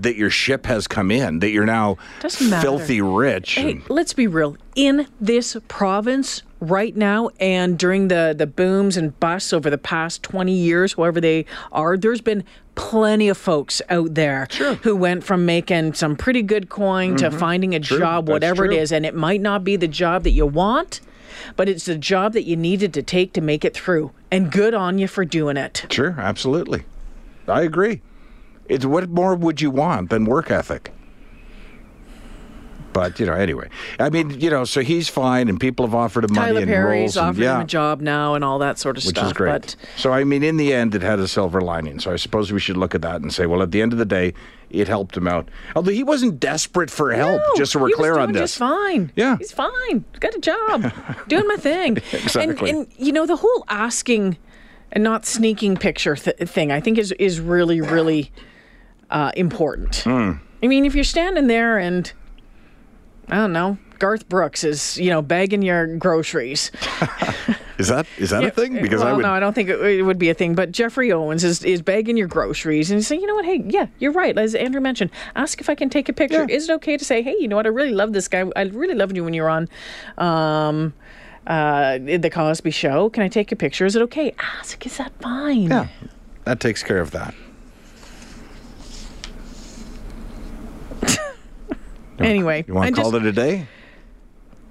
that 0.00 0.14
your 0.14 0.30
ship 0.30 0.66
has 0.66 0.86
come 0.86 1.10
in, 1.10 1.40
that 1.40 1.50
you're 1.50 1.66
now 1.66 1.96
filthy 2.20 3.00
rich. 3.00 3.56
Hey, 3.56 3.72
and- 3.72 3.90
let's 3.90 4.12
be 4.12 4.28
real. 4.28 4.56
In 4.76 5.08
this 5.20 5.56
province 5.66 6.42
right 6.60 6.96
now 6.96 7.30
and 7.40 7.78
during 7.78 8.08
the, 8.08 8.34
the 8.36 8.46
booms 8.46 8.96
and 8.96 9.18
busts 9.20 9.52
over 9.52 9.68
the 9.70 9.78
past 9.78 10.22
20 10.22 10.52
years, 10.52 10.92
whoever 10.92 11.20
they 11.20 11.44
are, 11.72 11.96
there's 11.96 12.20
been 12.20 12.44
plenty 12.74 13.28
of 13.28 13.38
folks 13.38 13.80
out 13.88 14.14
there 14.14 14.46
who 14.82 14.94
went 14.94 15.24
from 15.24 15.46
making 15.46 15.94
some 15.94 16.16
pretty 16.16 16.42
good 16.42 16.68
coin 16.68 17.16
to 17.16 17.30
finding 17.30 17.74
a 17.74 17.76
Mm-hmm. 17.78 17.84
True, 17.84 17.98
job, 17.98 18.28
whatever 18.28 18.64
it 18.64 18.72
is. 18.72 18.92
And 18.92 19.04
it 19.06 19.14
might 19.14 19.40
not 19.40 19.64
be 19.64 19.76
the 19.76 19.88
job 19.88 20.22
that 20.24 20.30
you 20.30 20.46
want, 20.46 21.00
but 21.56 21.68
it's 21.68 21.84
the 21.84 21.96
job 21.96 22.32
that 22.32 22.44
you 22.44 22.56
needed 22.56 22.92
to 22.94 23.02
take 23.02 23.32
to 23.34 23.40
make 23.40 23.64
it 23.64 23.74
through. 23.74 24.12
And 24.30 24.50
good 24.50 24.74
on 24.74 24.98
you 24.98 25.08
for 25.08 25.24
doing 25.24 25.56
it. 25.56 25.86
Sure, 25.90 26.14
absolutely. 26.18 26.84
I 27.46 27.62
agree. 27.62 28.02
It's 28.68 28.84
what 28.84 29.08
more 29.08 29.34
would 29.34 29.60
you 29.60 29.70
want 29.70 30.10
than 30.10 30.24
work 30.24 30.50
ethic? 30.50 30.92
But 32.96 33.20
you 33.20 33.26
know, 33.26 33.34
anyway, 33.34 33.68
I 34.00 34.08
mean, 34.08 34.40
you 34.40 34.48
know, 34.48 34.64
so 34.64 34.80
he's 34.80 35.06
fine, 35.06 35.50
and 35.50 35.60
people 35.60 35.84
have 35.84 35.94
offered 35.94 36.24
him 36.24 36.32
money 36.32 36.56
and 36.56 36.66
Perry's 36.66 37.14
roles, 37.14 37.36
and, 37.36 37.36
yeah, 37.36 37.56
him 37.56 37.60
a 37.60 37.66
job 37.66 38.00
now 38.00 38.32
and 38.32 38.42
all 38.42 38.58
that 38.60 38.78
sort 38.78 38.96
of 38.96 39.04
which 39.04 39.16
stuff. 39.16 39.26
is 39.26 39.32
great. 39.34 39.50
But 39.50 39.76
so, 39.96 40.14
I 40.14 40.24
mean, 40.24 40.42
in 40.42 40.56
the 40.56 40.72
end, 40.72 40.94
it 40.94 41.02
had 41.02 41.18
a 41.18 41.28
silver 41.28 41.60
lining. 41.60 42.00
So, 42.00 42.10
I 42.10 42.16
suppose 42.16 42.52
we 42.52 42.58
should 42.58 42.78
look 42.78 42.94
at 42.94 43.02
that 43.02 43.20
and 43.20 43.30
say, 43.34 43.44
well, 43.44 43.60
at 43.60 43.70
the 43.70 43.82
end 43.82 43.92
of 43.92 43.98
the 43.98 44.06
day, 44.06 44.32
it 44.70 44.88
helped 44.88 45.14
him 45.14 45.28
out. 45.28 45.46
Although 45.74 45.90
he 45.90 46.02
wasn't 46.02 46.40
desperate 46.40 46.88
for 46.88 47.12
help. 47.12 47.38
No, 47.38 47.52
just 47.54 47.72
so 47.72 47.80
we're 47.80 47.90
clear 47.90 48.18
on 48.18 48.32
this. 48.32 48.52
Just 48.52 48.58
fine. 48.58 49.12
Yeah. 49.14 49.36
he's 49.36 49.52
fine. 49.52 50.06
Got 50.18 50.34
a 50.34 50.40
job, 50.40 50.90
doing 51.28 51.46
my 51.46 51.56
thing. 51.56 51.98
Exactly. 51.98 52.70
And, 52.70 52.78
and 52.78 52.86
you 52.96 53.12
know 53.12 53.26
the 53.26 53.36
whole 53.36 53.66
asking 53.68 54.38
and 54.90 55.04
not 55.04 55.26
sneaking 55.26 55.76
picture 55.76 56.16
th- 56.16 56.48
thing, 56.48 56.72
I 56.72 56.80
think 56.80 56.96
is 56.96 57.12
is 57.12 57.40
really 57.40 57.82
really 57.82 58.32
uh, 59.10 59.32
important. 59.36 59.96
Hmm. 59.96 60.32
I 60.62 60.68
mean, 60.68 60.86
if 60.86 60.94
you're 60.94 61.04
standing 61.04 61.48
there 61.48 61.76
and 61.76 62.10
I 63.28 63.36
don't 63.36 63.52
know. 63.52 63.78
Garth 63.98 64.28
Brooks 64.28 64.62
is, 64.62 64.98
you 64.98 65.10
know, 65.10 65.22
bagging 65.22 65.62
your 65.62 65.96
groceries. 65.96 66.70
Is 67.78 67.88
that 67.88 68.06
is 68.16 68.30
that 68.30 68.42
a 68.42 68.50
thing? 68.50 68.80
Because 68.80 69.00
well, 69.00 69.08
I 69.08 69.12
would. 69.12 69.22
no, 69.22 69.30
I 69.32 69.40
don't 69.40 69.52
think 69.52 69.68
it, 69.68 69.78
it 69.80 70.02
would 70.02 70.18
be 70.18 70.30
a 70.30 70.34
thing. 70.34 70.54
But 70.54 70.72
Geoffrey 70.72 71.12
Owens 71.12 71.44
is, 71.44 71.62
is 71.62 71.82
bagging 71.82 72.16
your 72.16 72.26
groceries 72.26 72.90
and 72.90 73.04
saying, 73.04 73.20
you 73.20 73.26
know 73.26 73.34
what? 73.34 73.44
Hey, 73.44 73.62
yeah, 73.66 73.88
you're 73.98 74.12
right. 74.12 74.36
As 74.36 74.54
Andrew 74.54 74.80
mentioned, 74.80 75.10
ask 75.34 75.60
if 75.60 75.68
I 75.68 75.74
can 75.74 75.90
take 75.90 76.08
a 76.08 76.12
picture. 76.12 76.46
Yeah. 76.48 76.56
Is 76.56 76.68
it 76.68 76.72
okay 76.74 76.96
to 76.96 77.04
say, 77.04 77.20
hey, 77.20 77.36
you 77.38 77.48
know 77.48 77.56
what? 77.56 77.66
I 77.66 77.68
really 77.68 77.92
love 77.92 78.14
this 78.14 78.28
guy. 78.28 78.44
I 78.56 78.62
really 78.62 78.94
loved 78.94 79.14
you 79.14 79.24
when 79.24 79.34
you 79.34 79.42
were 79.42 79.50
on 79.50 79.68
um, 80.16 80.94
uh, 81.46 81.98
the 81.98 82.30
Cosby 82.32 82.70
Show. 82.70 83.10
Can 83.10 83.22
I 83.22 83.28
take 83.28 83.52
a 83.52 83.56
picture? 83.56 83.84
Is 83.84 83.94
it 83.94 84.02
okay? 84.02 84.34
Ask. 84.38 84.86
Is 84.86 84.96
that 84.96 85.12
fine? 85.20 85.64
yeah, 85.64 85.88
that 86.44 86.60
takes 86.60 86.82
care 86.82 87.00
of 87.00 87.10
that. 87.10 87.34
Anyway, 92.18 92.64
You 92.66 92.74
want 92.74 92.94
to 92.94 93.00
call 93.02 93.12
just- 93.12 93.24
it 93.24 93.28
a 93.28 93.32
day? 93.32 93.66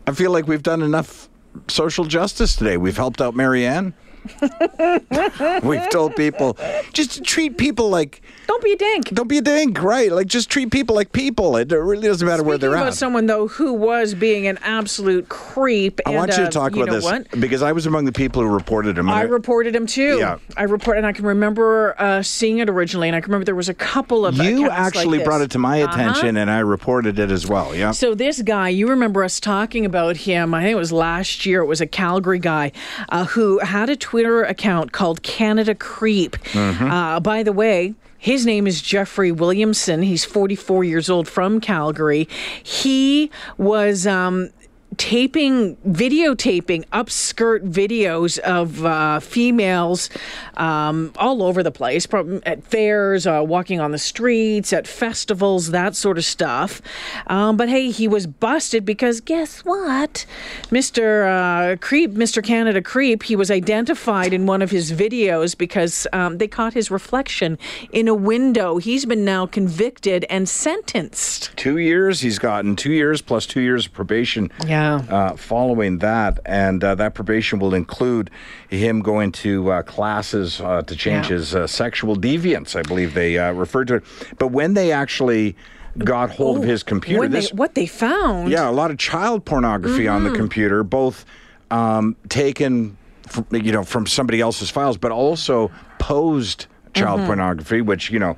I 0.08 0.12
feel 0.14 0.32
like 0.32 0.48
we've 0.48 0.64
done 0.64 0.82
enough 0.82 1.30
social 1.68 2.06
justice 2.06 2.56
today. 2.56 2.78
We've 2.78 2.98
helped 2.98 3.22
out 3.22 3.36
Mary 3.36 3.66
Ann. 3.66 3.94
we've 5.64 5.90
told 5.90 6.16
people 6.16 6.58
just 6.94 7.12
to 7.14 7.22
treat 7.22 7.58
people 7.58 7.90
like 7.90 8.22
Don't 8.48 8.64
be 8.64 8.74
a 8.74 8.78
dink. 8.78 9.10
don't 9.10 9.28
be 9.28 9.38
a 9.38 9.42
dink, 9.42 9.82
right? 9.82 10.12
Like 10.12 10.28
just 10.28 10.50
treat 10.50 10.72
people 10.72 10.96
like 10.96 11.12
people. 11.12 11.58
It 11.58 11.72
really 11.72 12.08
doesn't 12.08 12.26
matter 12.28 12.44
where 12.44 12.58
they're 12.58 12.74
about 12.74 12.88
at. 12.88 12.94
someone 12.94 13.26
though 13.26 13.48
who 13.48 13.74
was 13.74 14.14
being 14.14 14.48
an 14.48 14.58
absolute 14.62 15.30
creep. 15.30 16.00
I 16.06 16.10
and, 16.12 16.18
want 16.18 16.32
you 16.38 16.44
uh, 16.44 16.46
to 16.46 16.52
talk 16.52 16.76
you 16.76 16.84
about 16.84 16.94
this 16.94 17.04
What? 17.04 17.30
because 17.40 17.62
I 17.62 17.72
was 17.72 17.86
among 17.86 18.06
the 18.06 18.12
people 18.12 18.42
who 18.42 18.50
reported 18.50 18.98
him. 18.98 19.10
I 19.10 19.22
reported 19.24 19.76
him 19.76 19.86
too. 19.88 20.18
Yeah. 20.20 20.38
I 20.58 20.64
report, 20.64 20.98
and 20.98 21.06
I 21.06 21.12
can 21.12 21.26
remember 21.26 21.96
uh, 22.00 22.22
seeing 22.22 22.60
it 22.60 22.70
originally, 22.70 23.08
and 23.08 23.16
I 23.16 23.22
can 23.22 23.30
remember 23.32 23.46
there 23.46 23.56
was 23.56 23.70
a 23.70 23.74
couple 23.74 24.26
of. 24.26 24.36
you 24.38 24.64
like 24.64 24.72
actually 24.72 25.18
this. 25.20 25.26
brought 25.28 25.42
it 25.42 25.52
to 25.52 25.60
my 25.60 25.82
Uh-huh. 25.82 25.92
attention, 25.94 26.38
and 26.38 26.50
I 26.50 26.60
reported 26.60 27.20
it 27.20 27.32
as 27.32 27.46
well. 27.48 27.76
Yeah. 27.76 27.92
So 27.92 28.16
this 28.16 28.42
guy, 28.42 28.70
you 28.70 28.88
remember 28.88 29.24
us 29.24 29.40
talking 29.40 29.86
about 29.86 30.18
him? 30.18 30.54
I 30.54 30.62
think 30.64 30.72
it 30.72 30.76
was 30.80 30.92
last 30.92 31.46
year. 31.46 31.62
It 31.62 31.66
was 31.66 31.82
a 31.82 31.88
Calgary 31.88 32.40
guy 32.40 32.72
uh, 33.10 33.26
who 33.26 33.60
had 33.60 33.90
a 33.90 33.96
Twitter 34.16 34.44
account 34.46 34.94
called 34.94 35.22
Canada 35.24 35.76
Creep. 35.76 36.38
Mm-hmm. 36.54 36.90
Uh, 36.90 37.20
by 37.20 37.44
the 37.44 37.52
way. 37.52 37.96
His 38.18 38.46
name 38.46 38.66
is 38.66 38.82
Jeffrey 38.82 39.32
Williamson. 39.32 40.02
He's 40.02 40.24
44 40.24 40.86
years 40.86 41.10
old 41.10 41.28
from 41.28 41.60
Calgary. 41.60 42.30
He 42.64 43.30
was 43.58 44.08
um, 44.08 44.52
taping, 44.98 45.76
videotaping 45.88 46.86
upskirt 46.90 47.70
videos 47.70 48.40
of 48.40 48.86
uh, 48.86 49.20
females 49.20 50.10
um, 50.58 51.12
all 51.18 51.44
over 51.44 51.64
the 51.64 51.72
place, 51.72 52.08
at 52.44 52.64
fairs, 52.64 53.28
uh, 53.28 53.44
walking 53.46 53.80
on 53.80 53.92
the 53.92 53.98
streets, 53.98 54.74
at 54.74 54.88
festivals, 54.88 55.72
that 55.72 55.96
sort 55.96 56.18
of 56.18 56.26
stuff. 56.26 56.82
Um, 57.28 57.58
but 57.58 57.70
hey, 57.70 57.92
he 57.92 58.08
was 58.08 58.28
busted 58.28 58.86
because 58.86 59.22
guess 59.22 59.62
what? 59.62 60.26
Mr. 60.70 61.74
Uh, 61.74 61.78
Creep, 61.78 62.12
Mr. 62.12 62.44
Canada 62.44 62.82
Creep, 62.82 63.24
he 63.24 63.36
was 63.36 63.52
identified 63.52 64.34
in 64.34 64.46
one 64.46 64.62
of 64.62 64.72
his 64.72 64.92
videos 64.92 65.58
because 65.58 66.08
um, 66.14 66.38
they 66.38 66.48
caught 66.48 66.74
his 66.74 66.90
reflection 66.92 67.58
in 67.92 68.08
a 68.08 68.14
window. 68.14 68.78
He's 68.78 69.06
been 69.06 69.26
now 69.26 69.46
convicted 69.46 70.26
and 70.30 70.48
sentenced. 70.48 71.56
Two 71.56 71.78
years. 71.78 72.22
He's 72.22 72.40
gotten 72.40 72.76
two 72.76 72.92
years 72.92 73.22
plus 73.22 73.46
two 73.46 73.62
years 73.62 73.86
of 73.86 73.94
probation. 73.94 74.52
Yeah. 74.66 74.85
Uh, 74.86 75.36
following 75.36 76.00
that, 76.00 76.40
and 76.46 76.84
uh, 76.84 76.96
that 76.96 77.14
probation 77.14 77.60
will 77.60 77.74
include 77.74 78.30
him 78.70 79.02
going 79.02 79.32
to 79.32 79.72
uh, 79.72 79.82
classes 79.82 80.62
uh, 80.62 80.82
to 80.84 80.96
change 80.96 81.30
yeah. 81.30 81.38
his 81.38 81.56
uh, 81.56 81.68
sexual 81.68 82.16
deviance. 82.16 82.76
I 82.76 82.82
believe 82.82 83.14
they 83.14 83.38
uh, 83.38 83.52
referred 83.54 83.88
to 83.90 83.96
it. 83.96 84.04
But 84.38 84.48
when 84.48 84.74
they 84.74 84.92
actually 84.92 85.56
got 85.98 86.30
hold 86.30 86.58
oh, 86.58 86.62
of 86.62 86.68
his 86.68 86.84
computer, 86.84 87.28
this, 87.28 87.50
they, 87.50 87.56
what 87.56 87.76
they 87.76 87.86
found, 87.86 88.52
yeah, 88.52 88.70
a 88.70 88.72
lot 88.72 88.92
of 88.92 88.98
child 88.98 89.46
pornography 89.46 90.06
mm-hmm. 90.06 90.16
on 90.16 90.24
the 90.24 90.30
mm-hmm. 90.30 90.40
computer, 90.40 90.84
both 90.84 91.26
um, 91.72 92.16
taken, 92.30 92.98
from, 93.28 93.46
you 93.52 93.72
know, 93.72 93.84
from 93.84 94.06
somebody 94.06 94.42
else's 94.42 94.70
files, 94.70 94.98
but 94.98 95.12
also 95.12 95.72
posed 96.00 96.68
child 96.94 97.20
mm-hmm. 97.20 97.28
pornography, 97.28 97.82
which 97.82 98.12
you 98.12 98.20
know. 98.20 98.38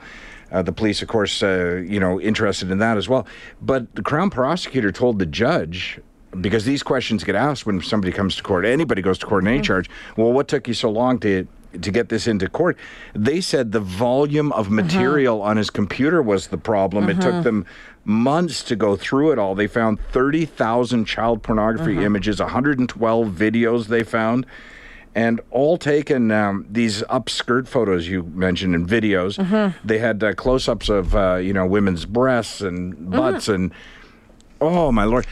Uh, 0.50 0.62
the 0.62 0.72
police, 0.72 1.02
of 1.02 1.10
course, 1.10 1.44
uh, 1.44 1.84
you 1.86 2.00
know, 2.00 2.22
interested 2.22 2.72
in 2.72 2.78
that 2.78 2.96
as 2.96 3.10
well. 3.10 3.28
But 3.62 3.94
the 3.96 4.02
Crown 4.02 4.30
prosecutor 4.30 4.94
told 4.94 5.20
the 5.20 5.26
judge 5.26 6.00
because 6.42 6.66
these 6.66 6.84
questions 6.84 7.24
get 7.24 7.36
asked 7.36 7.66
when 7.66 7.82
somebody 7.82 8.12
comes 8.12 8.36
to 8.36 8.44
court. 8.44 8.66
Anybody 8.66 9.02
goes 9.02 9.18
to 9.20 9.26
court 9.26 9.44
in 9.44 9.48
any 9.48 9.58
mm-hmm. 9.58 9.64
charge. 9.64 9.90
Well, 10.16 10.32
what 10.32 10.48
took 10.48 10.68
you 10.68 10.74
so 10.74 10.90
long 10.90 11.20
to 11.20 11.48
to 11.82 11.92
get 11.92 12.10
this 12.10 12.28
into 12.28 12.50
court? 12.50 12.78
They 13.14 13.42
said 13.42 13.72
the 13.72 13.80
volume 13.80 14.52
of 14.54 14.68
mm-hmm. 14.68 14.76
material 14.76 15.42
on 15.42 15.58
his 15.58 15.70
computer 15.70 16.22
was 16.22 16.48
the 16.48 16.58
problem. 16.58 17.10
It 17.10 17.16
took 17.16 17.34
mm-hmm. 17.34 17.44
them 17.44 17.66
months 18.06 18.64
to 18.64 18.76
go 18.76 18.96
through 18.96 19.32
it 19.32 19.40
all. 19.40 19.54
They 19.54 19.68
found 19.68 20.00
30,000 20.12 21.06
child 21.06 21.44
pornography 21.44 22.04
images, 22.04 22.40
112 22.40 23.28
videos 23.28 23.88
they 23.88 24.04
found 24.04 24.46
and 25.18 25.42
all 25.50 25.78
taken 25.78 26.30
um, 26.30 26.68
these 26.70 27.02
upskirt 27.04 27.68
photos 27.68 28.08
you 28.08 28.22
mentioned 28.36 28.76
in 28.76 28.86
videos. 28.86 29.44
Mm-hmm. 29.44 29.76
They 29.86 29.98
had 29.98 30.24
uh, 30.24 30.34
close-ups 30.34 30.90
of 30.90 31.16
uh, 31.16 31.38
you 31.38 31.54
know 31.54 31.66
women's 31.66 32.06
breasts 32.06 32.62
and 32.62 33.10
butts 33.10 33.46
mm-hmm. 33.46 33.56
and 33.56 33.72
Oh 34.60 34.92
my 34.92 35.04
lord! 35.04 35.26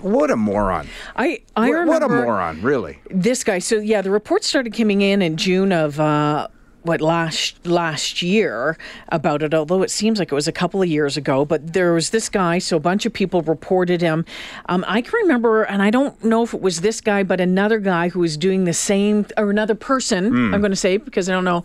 What 0.00 0.30
a 0.30 0.36
moron! 0.36 0.88
I 1.16 1.40
I 1.56 1.68
what, 1.68 1.78
remember 1.78 1.90
what 1.90 2.02
a 2.02 2.08
moron, 2.08 2.62
really. 2.62 2.98
This 3.10 3.44
guy. 3.44 3.60
So 3.60 3.76
yeah, 3.76 4.02
the 4.02 4.10
reports 4.10 4.46
started 4.46 4.74
coming 4.74 5.00
in 5.00 5.22
in 5.22 5.36
June 5.36 5.72
of 5.72 5.98
uh, 5.98 6.48
what 6.88 7.00
last 7.00 7.66
last 7.66 8.22
year 8.22 8.76
about 9.10 9.42
it 9.42 9.54
although 9.54 9.82
it 9.82 9.90
seems 9.90 10.18
like 10.18 10.32
it 10.32 10.34
was 10.34 10.48
a 10.48 10.52
couple 10.52 10.82
of 10.82 10.88
years 10.88 11.16
ago 11.16 11.44
but 11.44 11.72
there 11.72 11.92
was 11.92 12.10
this 12.10 12.28
guy 12.28 12.58
so 12.58 12.76
a 12.76 12.80
bunch 12.80 13.06
of 13.06 13.12
people 13.12 13.42
reported 13.42 14.00
him. 14.00 14.24
Um, 14.68 14.84
i 14.88 15.00
can 15.00 15.12
remember 15.22 15.62
and 15.62 15.82
i 15.82 15.90
don't 15.90 16.22
know 16.24 16.42
if 16.42 16.52
it 16.54 16.60
was 16.60 16.80
this 16.80 17.00
guy 17.00 17.22
but 17.22 17.40
another 17.40 17.78
guy 17.78 18.08
who 18.08 18.20
was 18.20 18.36
doing 18.36 18.64
the 18.64 18.72
same 18.72 19.26
or 19.36 19.50
another 19.50 19.74
person 19.74 20.30
mm. 20.30 20.54
i'm 20.54 20.60
going 20.60 20.72
to 20.72 20.76
say 20.76 20.96
because 20.96 21.28
i 21.28 21.32
don't 21.32 21.44
know. 21.44 21.64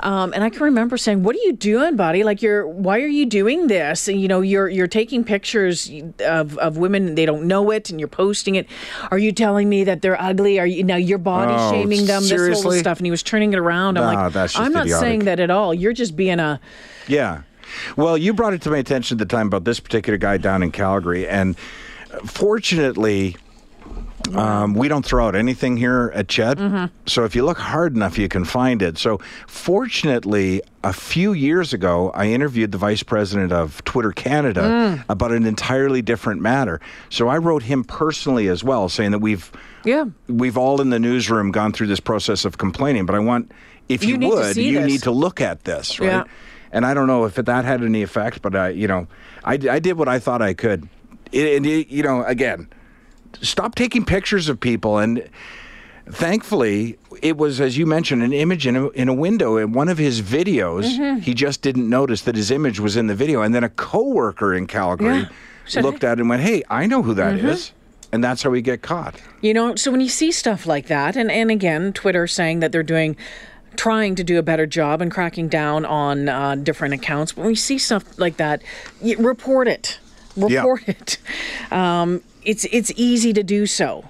Um, 0.00 0.32
and 0.34 0.44
i 0.44 0.50
can 0.50 0.62
remember 0.62 0.96
saying 0.96 1.22
what 1.22 1.34
are 1.34 1.40
you 1.40 1.52
doing 1.52 1.96
buddy? 1.96 2.24
Like 2.24 2.42
you're 2.42 2.66
why 2.66 3.00
are 3.00 3.06
you 3.06 3.26
doing 3.26 3.66
this? 3.68 4.08
And 4.08 4.20
you 4.20 4.28
know 4.28 4.40
you're 4.40 4.68
you're 4.68 4.86
taking 4.86 5.24
pictures 5.24 5.90
of, 6.20 6.58
of 6.58 6.76
women 6.76 7.14
they 7.14 7.26
don't 7.26 7.46
know 7.46 7.70
it 7.70 7.90
and 7.90 8.00
you're 8.00 8.08
posting 8.08 8.56
it. 8.56 8.66
Are 9.10 9.18
you 9.18 9.32
telling 9.32 9.68
me 9.68 9.84
that 9.84 10.02
they're 10.02 10.20
ugly? 10.20 10.58
Are 10.58 10.66
you 10.66 10.84
now 10.84 10.96
you're 10.96 11.18
body 11.18 11.54
oh, 11.56 11.70
shaming 11.70 12.06
them 12.06 12.22
seriously? 12.22 12.50
this 12.50 12.62
whole 12.62 12.72
stuff 12.72 12.98
and 12.98 13.06
he 13.06 13.10
was 13.10 13.22
turning 13.22 13.52
it 13.52 13.58
around. 13.58 13.98
I'm 13.98 14.04
like 14.14 14.32
I'm 14.64 14.72
not 14.72 14.86
idiotic. 14.86 15.00
saying 15.00 15.18
that 15.20 15.40
at 15.40 15.50
all. 15.50 15.74
You're 15.74 15.92
just 15.92 16.16
being 16.16 16.40
a. 16.40 16.60
Yeah. 17.06 17.42
Well, 17.96 18.16
you 18.16 18.34
brought 18.34 18.52
it 18.54 18.62
to 18.62 18.70
my 18.70 18.78
attention 18.78 19.16
at 19.16 19.18
the 19.18 19.36
time 19.36 19.46
about 19.46 19.64
this 19.64 19.80
particular 19.80 20.16
guy 20.16 20.36
down 20.36 20.62
in 20.62 20.70
Calgary, 20.70 21.26
and 21.26 21.56
fortunately, 22.24 23.36
um, 24.32 24.74
we 24.74 24.88
don't 24.88 25.04
throw 25.04 25.26
out 25.26 25.34
anything 25.34 25.76
here 25.76 26.10
at 26.14 26.28
CHED. 26.28 26.58
Mm-hmm. 26.58 26.96
So 27.06 27.24
if 27.24 27.34
you 27.34 27.44
look 27.44 27.58
hard 27.58 27.94
enough, 27.94 28.18
you 28.18 28.28
can 28.28 28.44
find 28.44 28.82
it. 28.82 28.98
So 28.98 29.18
fortunately, 29.46 30.62
a 30.82 30.92
few 30.92 31.32
years 31.32 31.72
ago, 31.72 32.10
I 32.14 32.26
interviewed 32.26 32.72
the 32.72 32.78
vice 32.78 33.02
president 33.02 33.52
of 33.52 33.84
Twitter 33.84 34.12
Canada 34.12 34.62
mm. 34.62 35.04
about 35.08 35.32
an 35.32 35.46
entirely 35.46 36.02
different 36.02 36.40
matter. 36.40 36.80
So 37.10 37.28
I 37.28 37.38
wrote 37.38 37.62
him 37.62 37.84
personally 37.84 38.48
as 38.48 38.64
well, 38.64 38.88
saying 38.88 39.10
that 39.12 39.20
we've 39.20 39.50
yeah 39.84 40.06
we've 40.28 40.56
all 40.56 40.80
in 40.80 40.90
the 40.90 40.98
newsroom 40.98 41.50
gone 41.50 41.72
through 41.72 41.88
this 41.88 42.00
process 42.00 42.44
of 42.44 42.56
complaining, 42.58 43.06
but 43.06 43.14
I 43.14 43.18
want 43.18 43.52
if 43.88 44.04
you, 44.04 44.16
you 44.16 44.28
would, 44.28 44.56
you 44.56 44.80
this. 44.80 44.86
need 44.86 45.02
to 45.02 45.10
look 45.10 45.40
at 45.40 45.64
this, 45.64 46.00
right? 46.00 46.06
Yeah. 46.06 46.24
And 46.72 46.84
I 46.84 46.94
don't 46.94 47.06
know 47.06 47.24
if 47.24 47.34
that 47.36 47.64
had 47.64 47.82
any 47.82 48.02
effect, 48.02 48.42
but 48.42 48.56
I, 48.56 48.70
you 48.70 48.88
know, 48.88 49.06
I, 49.44 49.52
I 49.52 49.78
did 49.78 49.96
what 49.96 50.08
I 50.08 50.18
thought 50.18 50.42
I 50.42 50.54
could. 50.54 50.88
And, 51.32 51.64
you 51.66 52.02
know, 52.02 52.24
again, 52.24 52.68
stop 53.42 53.74
taking 53.74 54.04
pictures 54.04 54.48
of 54.48 54.60
people. 54.60 54.98
And 54.98 55.28
thankfully, 56.08 56.98
it 57.22 57.36
was, 57.36 57.60
as 57.60 57.76
you 57.76 57.86
mentioned, 57.86 58.22
an 58.22 58.32
image 58.32 58.66
in 58.66 58.76
a, 58.76 58.88
in 58.90 59.08
a 59.08 59.14
window. 59.14 59.56
In 59.56 59.72
one 59.72 59.88
of 59.88 59.98
his 59.98 60.22
videos, 60.22 60.84
mm-hmm. 60.84 61.20
he 61.20 61.34
just 61.34 61.62
didn't 61.62 61.88
notice 61.88 62.22
that 62.22 62.36
his 62.36 62.50
image 62.50 62.80
was 62.80 62.96
in 62.96 63.06
the 63.06 63.14
video. 63.14 63.42
And 63.42 63.54
then 63.54 63.64
a 63.64 63.70
coworker 63.70 64.54
in 64.54 64.66
Calgary 64.66 65.28
yeah. 65.68 65.80
looked 65.80 66.04
at 66.04 66.18
it 66.18 66.20
and 66.20 66.28
went, 66.28 66.42
hey, 66.42 66.62
I 66.68 66.86
know 66.86 67.02
who 67.02 67.14
that 67.14 67.38
mm-hmm. 67.38 67.48
is 67.48 67.72
and 68.12 68.22
that's 68.22 68.44
how 68.44 68.50
we 68.50 68.62
get 68.62 68.80
caught. 68.80 69.16
You 69.40 69.52
know, 69.52 69.74
so 69.74 69.90
when 69.90 70.00
you 70.00 70.08
see 70.08 70.30
stuff 70.30 70.66
like 70.66 70.86
that, 70.86 71.16
and, 71.16 71.32
and 71.32 71.50
again, 71.50 71.92
Twitter 71.92 72.28
saying 72.28 72.60
that 72.60 72.70
they're 72.70 72.84
doing 72.84 73.16
trying 73.76 74.14
to 74.14 74.24
do 74.24 74.38
a 74.38 74.42
better 74.42 74.66
job 74.66 75.02
and 75.02 75.10
cracking 75.10 75.48
down 75.48 75.84
on 75.84 76.28
uh, 76.28 76.54
different 76.54 76.94
accounts. 76.94 77.36
When 77.36 77.46
we 77.46 77.54
see 77.54 77.78
stuff 77.78 78.18
like 78.18 78.36
that, 78.36 78.62
report 79.18 79.68
it. 79.68 79.98
Report 80.36 80.82
yeah. 80.86 80.94
it. 80.94 81.18
Um, 81.70 82.22
it's 82.42 82.64
it's 82.66 82.92
easy 82.96 83.32
to 83.32 83.42
do 83.42 83.66
so. 83.66 84.04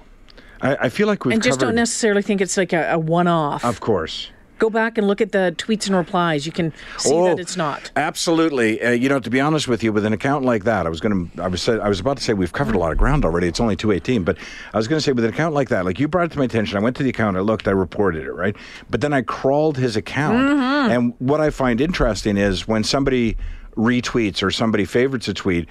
I, 0.61 0.75
I 0.75 0.89
feel 0.89 1.07
like 1.07 1.25
we 1.25 1.33
and 1.33 1.43
just 1.43 1.59
covered... 1.59 1.71
don't 1.71 1.75
necessarily 1.75 2.21
think 2.21 2.41
it's 2.41 2.57
like 2.57 2.73
a, 2.73 2.93
a 2.93 2.99
one-off. 2.99 3.63
Of 3.63 3.79
course. 3.79 4.31
Go 4.57 4.69
back 4.69 4.97
and 4.97 5.05
look 5.05 5.19
at 5.19 5.33
the 5.33 5.53
tweets 5.57 5.87
and 5.87 5.97
replies. 5.97 6.45
You 6.45 6.53
can 6.53 6.71
see 6.97 7.13
oh, 7.13 7.25
that 7.25 7.39
it's 7.39 7.57
not. 7.57 7.91
Absolutely. 7.97 8.81
Uh, 8.81 8.91
you 8.91 9.09
know, 9.09 9.19
to 9.19 9.29
be 9.29 9.41
honest 9.41 9.67
with 9.67 9.83
you, 9.83 9.91
with 9.91 10.05
an 10.05 10.13
account 10.13 10.45
like 10.45 10.63
that, 10.63 10.85
I 10.85 10.89
was 10.89 11.01
going 11.01 11.29
to, 11.29 11.43
I 11.43 11.49
was, 11.49 11.67
I 11.67 11.89
was 11.89 11.99
about 11.99 12.15
to 12.17 12.23
say 12.23 12.33
we've 12.33 12.53
covered 12.53 12.73
a 12.73 12.77
lot 12.77 12.93
of 12.93 12.97
ground 12.97 13.25
already. 13.25 13.49
It's 13.49 13.59
only 13.59 13.75
two 13.75 13.91
eighteen, 13.91 14.23
but 14.23 14.37
I 14.73 14.77
was 14.77 14.87
going 14.87 14.97
to 14.97 15.03
say 15.03 15.11
with 15.11 15.25
an 15.25 15.33
account 15.33 15.53
like 15.53 15.67
that, 15.69 15.83
like 15.83 15.99
you 15.99 16.07
brought 16.07 16.27
it 16.27 16.31
to 16.31 16.39
my 16.39 16.45
attention. 16.45 16.77
I 16.77 16.79
went 16.79 16.95
to 16.95 17.03
the 17.03 17.09
account, 17.09 17.35
I 17.35 17.41
looked, 17.41 17.67
I 17.67 17.71
reported 17.71 18.23
it, 18.23 18.31
right? 18.31 18.55
But 18.89 19.01
then 19.01 19.11
I 19.11 19.23
crawled 19.23 19.77
his 19.77 19.97
account, 19.97 20.37
mm-hmm. 20.37 20.89
and 20.89 21.13
what 21.19 21.41
I 21.41 21.49
find 21.49 21.81
interesting 21.81 22.37
is 22.37 22.65
when 22.65 22.85
somebody 22.85 23.35
retweets 23.75 24.41
or 24.41 24.51
somebody 24.51 24.85
favorites 24.85 25.27
a 25.27 25.33
tweet, 25.33 25.67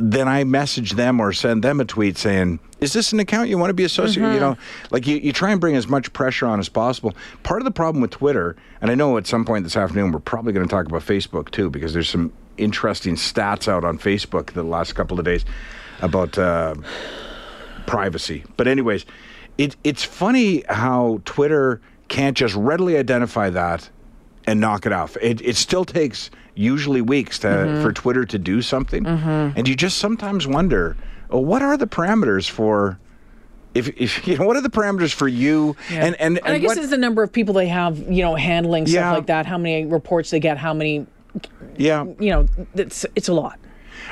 then 0.00 0.28
I 0.28 0.44
message 0.44 0.92
them 0.92 1.20
or 1.20 1.32
send 1.32 1.62
them 1.62 1.80
a 1.80 1.84
tweet 1.84 2.16
saying, 2.16 2.60
"Is 2.80 2.92
this 2.92 3.12
an 3.12 3.20
account 3.20 3.48
you 3.48 3.58
want 3.58 3.70
to 3.70 3.74
be 3.74 3.84
associated?" 3.84 4.24
Mm-hmm. 4.24 4.34
You 4.34 4.40
know, 4.40 4.56
like 4.90 5.06
you, 5.06 5.16
you 5.16 5.32
try 5.32 5.50
and 5.50 5.60
bring 5.60 5.76
as 5.76 5.86
much 5.88 6.12
pressure 6.12 6.46
on 6.46 6.58
as 6.58 6.68
possible. 6.68 7.14
Part 7.42 7.60
of 7.60 7.64
the 7.64 7.70
problem 7.70 8.00
with 8.00 8.10
Twitter, 8.10 8.56
and 8.80 8.90
I 8.90 8.94
know 8.94 9.16
at 9.16 9.26
some 9.26 9.44
point 9.44 9.64
this 9.64 9.76
afternoon 9.76 10.12
we're 10.12 10.20
probably 10.20 10.52
going 10.52 10.66
to 10.66 10.70
talk 10.70 10.86
about 10.86 11.02
Facebook 11.02 11.50
too, 11.50 11.70
because 11.70 11.92
there's 11.92 12.08
some 12.08 12.32
interesting 12.56 13.14
stats 13.14 13.68
out 13.68 13.84
on 13.84 13.98
Facebook 13.98 14.52
the 14.52 14.62
last 14.62 14.94
couple 14.94 15.18
of 15.18 15.24
days 15.24 15.44
about 16.00 16.38
uh, 16.38 16.74
privacy. 17.86 18.44
But 18.56 18.68
anyways, 18.68 19.06
it, 19.58 19.76
it's 19.84 20.04
funny 20.04 20.64
how 20.68 21.20
Twitter 21.24 21.80
can't 22.08 22.36
just 22.36 22.54
readily 22.54 22.96
identify 22.96 23.50
that 23.50 23.88
and 24.46 24.60
knock 24.60 24.86
it 24.86 24.92
off. 24.92 25.16
It, 25.20 25.40
it 25.40 25.56
still 25.56 25.84
takes 25.84 26.30
usually 26.54 27.00
weeks 27.00 27.38
to, 27.40 27.48
mm-hmm. 27.48 27.82
for 27.82 27.92
Twitter 27.92 28.24
to 28.24 28.38
do 28.38 28.62
something. 28.62 29.04
Mm-hmm. 29.04 29.58
And 29.58 29.68
you 29.68 29.74
just 29.74 29.98
sometimes 29.98 30.46
wonder, 30.46 30.96
well, 31.28 31.44
what 31.44 31.62
are 31.62 31.76
the 31.76 31.86
parameters 31.86 32.48
for 32.48 32.98
if, 33.74 33.88
if 34.00 34.26
you 34.26 34.36
know 34.36 34.46
what 34.46 34.56
are 34.56 34.60
the 34.60 34.70
parameters 34.70 35.12
for 35.12 35.28
you 35.28 35.76
yeah. 35.90 36.06
and, 36.06 36.14
and, 36.16 36.38
and, 36.38 36.46
and 36.46 36.54
I 36.54 36.58
guess 36.58 36.68
what, 36.68 36.78
it's 36.78 36.90
the 36.90 36.98
number 36.98 37.22
of 37.22 37.32
people 37.32 37.54
they 37.54 37.68
have 37.68 37.98
you 37.98 38.22
know 38.22 38.34
handling 38.34 38.86
stuff 38.86 38.94
yeah. 38.94 39.12
like 39.12 39.26
that 39.26 39.46
how 39.46 39.58
many 39.58 39.86
reports 39.86 40.30
they 40.30 40.40
get 40.40 40.58
how 40.58 40.74
many 40.74 41.06
yeah 41.76 42.04
you 42.18 42.30
know 42.30 42.48
it's 42.74 43.06
it's 43.14 43.28
a 43.28 43.32
lot 43.32 43.60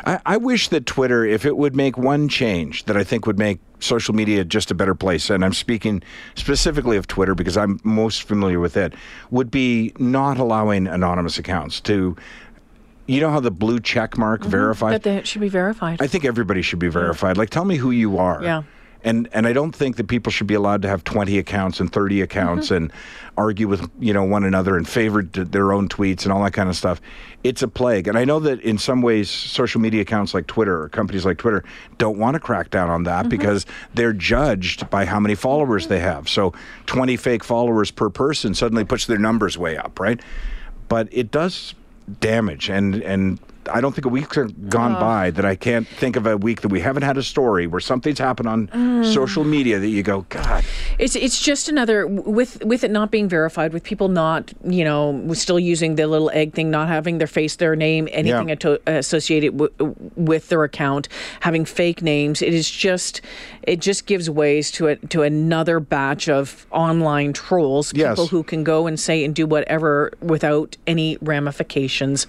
I, 0.04 0.20
I 0.24 0.36
wish 0.36 0.68
that 0.68 0.86
Twitter 0.86 1.24
if 1.24 1.44
it 1.44 1.56
would 1.56 1.74
make 1.74 1.98
one 1.98 2.28
change 2.28 2.84
that 2.84 2.96
I 2.96 3.02
think 3.02 3.26
would 3.26 3.38
make 3.38 3.58
social 3.80 4.14
media 4.14 4.44
just 4.44 4.70
a 4.70 4.74
better 4.74 4.94
place, 4.94 5.30
and 5.30 5.44
I'm 5.44 5.52
speaking 5.52 6.02
specifically 6.34 6.96
of 6.96 7.06
Twitter 7.06 7.34
because 7.34 7.56
I'm 7.56 7.80
most 7.84 8.22
familiar 8.22 8.60
with 8.60 8.76
it, 8.76 8.94
would 9.30 9.50
be 9.50 9.92
not 9.98 10.38
allowing 10.38 10.86
anonymous 10.86 11.38
accounts 11.38 11.80
to. 11.82 12.16
You 13.06 13.22
know 13.22 13.30
how 13.30 13.40
the 13.40 13.50
blue 13.50 13.80
check 13.80 14.18
mark 14.18 14.42
mm-hmm. 14.42 14.50
verified? 14.50 14.92
That 14.92 15.02
they 15.02 15.22
should 15.24 15.40
be 15.40 15.48
verified. 15.48 16.02
I 16.02 16.06
think 16.06 16.26
everybody 16.26 16.60
should 16.60 16.78
be 16.78 16.88
verified. 16.88 17.38
Like, 17.38 17.48
tell 17.48 17.64
me 17.64 17.76
who 17.76 17.90
you 17.90 18.18
are. 18.18 18.42
Yeah 18.42 18.64
and 19.04 19.28
and 19.32 19.46
I 19.46 19.52
don't 19.52 19.74
think 19.74 19.96
that 19.96 20.08
people 20.08 20.32
should 20.32 20.46
be 20.46 20.54
allowed 20.54 20.82
to 20.82 20.88
have 20.88 21.04
20 21.04 21.38
accounts 21.38 21.80
and 21.80 21.92
30 21.92 22.22
accounts 22.22 22.66
Mm-hmm. 22.66 22.74
and 22.74 22.92
argue 23.36 23.68
with 23.68 23.88
you 24.00 24.12
know 24.12 24.24
one 24.24 24.42
another 24.42 24.76
and 24.76 24.88
favorite 24.88 25.32
their 25.32 25.72
own 25.72 25.88
tweets 25.88 26.24
and 26.24 26.32
all 26.32 26.42
that 26.42 26.52
kind 26.52 26.68
of 26.68 26.76
stuff. 26.76 27.00
It's 27.44 27.62
a 27.62 27.68
plague, 27.68 28.08
and 28.08 28.18
I 28.18 28.24
know 28.24 28.40
that 28.40 28.60
in 28.62 28.78
some 28.78 29.00
ways, 29.00 29.30
social 29.30 29.80
media 29.80 30.02
accounts 30.02 30.34
like 30.34 30.48
Twitter 30.48 30.82
or 30.82 30.88
companies 30.88 31.24
like 31.24 31.38
Twitter 31.38 31.62
don't 31.98 32.18
want 32.18 32.34
to 32.34 32.40
crack 32.40 32.70
down 32.70 32.90
on 32.90 33.04
that 33.04 33.28
because 33.28 33.64
they're 33.94 34.12
judged 34.12 34.90
by 34.90 35.04
how 35.04 35.20
many 35.20 35.36
followers 35.36 35.86
they 35.86 36.00
have. 36.00 36.28
So 36.28 36.52
20 36.86 37.16
fake 37.16 37.44
followers 37.44 37.92
per 37.92 38.10
person 38.10 38.54
suddenly 38.54 38.84
puts 38.84 39.06
their 39.06 39.18
numbers 39.18 39.56
way 39.56 39.76
up, 39.76 40.00
right? 40.00 40.20
But 40.88 41.08
it 41.12 41.30
does 41.30 41.74
damage 42.20 42.68
and 42.70 42.96
and 43.02 43.38
I 43.70 43.80
don't 43.80 43.94
think 43.94 44.04
a 44.04 44.08
week's 44.08 44.36
gone 44.68 44.94
by 44.94 45.30
that 45.32 45.44
I 45.44 45.54
can't 45.56 45.86
think 45.86 46.16
of 46.16 46.26
a 46.26 46.36
week 46.36 46.60
that 46.62 46.68
we 46.68 46.80
haven't 46.80 47.02
had 47.02 47.16
a 47.16 47.22
story 47.22 47.66
where 47.66 47.80
something's 47.80 48.18
happened 48.18 48.48
on 48.48 49.04
social 49.04 49.44
media 49.44 49.78
that 49.78 49.88
you 49.88 50.02
go, 50.02 50.22
God, 50.28 50.64
It's 50.98 51.14
it's 51.16 51.40
just 51.40 51.68
another 51.68 52.06
with 52.06 52.64
with 52.64 52.84
it 52.84 52.90
not 52.90 53.10
being 53.10 53.28
verified, 53.28 53.72
with 53.72 53.82
people 53.84 54.08
not 54.08 54.52
you 54.64 54.84
know 54.84 55.32
still 55.34 55.58
using 55.58 55.94
the 55.96 56.06
little 56.06 56.30
egg 56.32 56.54
thing, 56.54 56.70
not 56.70 56.88
having 56.88 57.18
their 57.18 57.26
face, 57.26 57.56
their 57.56 57.76
name, 57.76 58.08
anything 58.12 58.48
Yeah. 58.48 58.54
ato- 58.54 58.78
associated 58.86 59.56
w- 59.58 59.94
with 60.16 60.48
their 60.48 60.64
account, 60.64 61.08
having 61.40 61.64
fake 61.64 62.02
names. 62.02 62.42
It 62.42 62.54
is 62.54 62.70
just 62.70 63.20
it 63.62 63.80
just 63.80 64.06
gives 64.06 64.30
ways 64.30 64.70
to 64.72 64.88
a, 64.88 64.96
to 64.96 65.22
another 65.22 65.78
batch 65.80 66.28
of 66.28 66.66
online 66.70 67.32
trolls, 67.34 67.92
Yes. 67.94 68.12
people 68.12 68.26
who 68.28 68.42
can 68.42 68.64
go 68.64 68.86
and 68.86 68.98
say 68.98 69.24
and 69.24 69.34
do 69.34 69.46
whatever 69.46 70.12
without 70.22 70.76
any 70.86 71.18
ramifications 71.20 72.26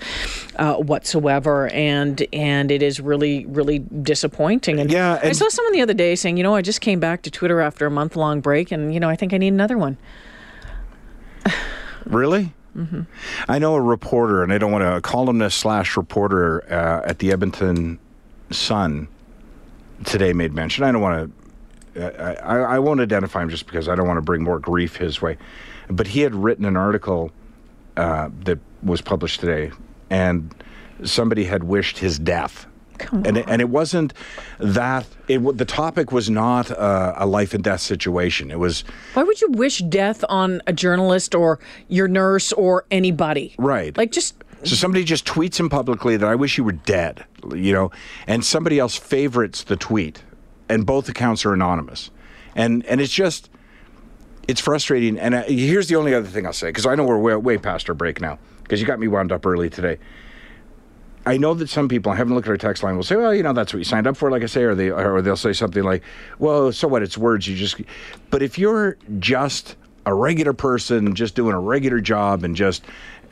uh, 0.58 0.76
whatsoever, 0.76 1.29
and 1.30 2.26
and 2.34 2.72
it 2.72 2.82
is 2.82 3.00
really 3.00 3.46
really 3.46 3.80
disappointing. 3.80 4.80
And 4.80 4.92
Yeah, 4.92 5.20
I 5.22 5.32
saw 5.32 5.48
someone 5.50 5.74
the 5.74 5.82
other 5.82 5.94
day 5.94 6.16
saying, 6.16 6.38
you 6.38 6.44
know, 6.44 6.56
I 6.56 6.62
just 6.62 6.82
came 6.82 7.00
back 7.00 7.22
to 7.24 7.32
Twitter 7.32 7.62
after 7.62 7.86
a 7.86 7.92
month 7.92 8.16
long 8.16 8.42
break, 8.42 8.72
and 8.72 8.94
you 8.94 9.00
know, 9.00 9.10
I 9.10 9.16
think 9.16 9.34
I 9.34 9.38
need 9.38 9.54
another 9.54 9.78
one. 9.78 9.98
Really? 12.06 12.54
Mm-hmm. 12.76 13.02
I 13.48 13.60
know 13.60 13.76
a 13.76 13.82
reporter, 13.82 14.42
and 14.42 14.54
I 14.54 14.58
don't 14.58 14.72
want 14.72 14.84
to 14.84 14.88
call 14.88 14.94
him 14.94 14.98
a 14.98 15.02
columnist 15.02 15.58
slash 15.60 15.98
reporter 15.98 16.64
uh, 16.72 17.08
at 17.08 17.20
the 17.20 17.32
Edmonton 17.32 18.00
Sun 18.52 19.08
today 20.06 20.34
made 20.34 20.54
mention. 20.54 20.84
I 20.84 20.92
don't 20.92 21.02
want 21.02 21.34
to. 21.96 22.24
I, 22.24 22.34
I, 22.36 22.58
I 22.76 22.80
won't 22.80 23.02
identify 23.02 23.42
him 23.42 23.50
just 23.50 23.66
because 23.66 23.90
I 23.90 23.96
don't 23.96 24.08
want 24.08 24.18
to 24.18 24.22
bring 24.22 24.44
more 24.44 24.60
grief 24.60 24.96
his 24.96 25.22
way. 25.22 25.38
But 25.90 26.08
he 26.08 26.22
had 26.22 26.34
written 26.34 26.66
an 26.66 26.78
article 26.78 27.32
uh, 27.98 28.30
that 28.44 28.60
was 28.82 29.02
published 29.02 29.40
today, 29.40 29.72
and 30.10 30.54
somebody 31.04 31.46
had 31.46 31.64
wished 31.64 32.00
his 32.00 32.20
death. 32.20 32.66
And 33.12 33.38
it, 33.38 33.46
and 33.48 33.62
it 33.62 33.70
wasn't 33.70 34.14
that 34.60 35.08
it 35.30 35.40
the 35.58 35.64
topic 35.64 36.12
was 36.12 36.30
not 36.30 36.70
uh, 36.70 37.14
a 37.16 37.26
life 37.26 37.54
and 37.54 37.64
death 37.64 37.80
situation. 37.80 38.52
It 38.52 38.60
was 38.60 38.84
Why 39.14 39.24
would 39.24 39.40
you 39.40 39.52
wish 39.52 39.80
death 39.80 40.26
on 40.28 40.62
a 40.68 40.74
journalist 40.74 41.34
or 41.34 41.60
your 41.88 42.10
nurse 42.10 42.52
or 42.52 42.86
anybody? 42.92 43.56
Right. 43.58 43.96
Like 43.96 44.12
just 44.12 44.44
So 44.64 44.76
somebody 44.76 45.06
just 45.06 45.26
tweets 45.26 45.58
him 45.58 45.70
publicly 45.70 46.18
that 46.18 46.28
I 46.28 46.36
wish 46.36 46.58
you 46.58 46.66
were 46.66 46.74
dead, 46.74 47.24
you 47.56 47.72
know, 47.72 47.90
and 48.28 48.44
somebody 48.44 48.80
else 48.80 48.98
favorites 48.98 49.64
the 49.64 49.78
tweet, 49.78 50.22
and 50.68 50.86
both 50.86 51.08
accounts 51.08 51.46
are 51.46 51.54
anonymous, 51.54 52.12
and 52.54 52.86
and 52.86 53.00
it's 53.00 53.14
just 53.14 53.50
it's 54.50 54.60
frustrating. 54.60 55.18
And 55.18 55.36
uh, 55.36 55.44
here's 55.44 55.88
the 55.88 55.96
only 55.96 56.14
other 56.14 56.28
thing 56.28 56.46
I'll 56.46 56.52
say 56.52 56.68
because 56.68 56.86
I 56.86 56.96
know 56.96 57.06
we're 57.06 57.18
way, 57.18 57.36
way 57.38 57.58
past 57.58 57.88
our 57.88 57.96
break 57.96 58.20
now 58.20 58.40
because 58.64 58.82
you 58.82 58.88
got 58.88 59.00
me 59.00 59.08
wound 59.08 59.32
up 59.32 59.46
early 59.46 59.70
today. 59.70 60.00
I 61.26 61.38
know 61.38 61.54
that 61.54 61.70
some 61.70 61.90
people, 61.90 62.12
I 62.12 62.16
haven't 62.16 62.34
looked 62.34 62.48
at 62.48 62.52
our 62.52 62.58
text 62.58 62.82
line, 62.82 62.96
will 62.96 63.04
say, 63.04 63.16
well, 63.16 63.34
you 63.34 63.44
know, 63.44 63.54
that's 63.54 63.74
what 63.74 63.80
you 63.80 63.84
signed 63.84 64.08
up 64.08 64.18
for, 64.18 64.32
like 64.32 64.44
I 64.44 64.48
say, 64.48 64.64
or 64.64 64.74
they 64.74 64.90
or 64.90 65.22
they'll 65.22 65.36
say 65.36 65.54
something 65.54 65.84
like, 65.84 66.04
well, 66.40 66.72
so 66.72 66.88
what? 66.88 67.04
It's 67.04 67.18
words. 67.18 67.48
You 67.48 67.56
just, 67.56 67.82
but 68.30 68.42
if 68.42 68.58
you're 68.58 68.98
just 69.20 69.76
a 70.06 70.14
regular 70.14 70.54
person, 70.54 71.14
just 71.14 71.36
doing 71.36 71.54
a 71.54 71.60
regular 71.60 72.00
job 72.00 72.44
and 72.44 72.56
just 72.56 72.84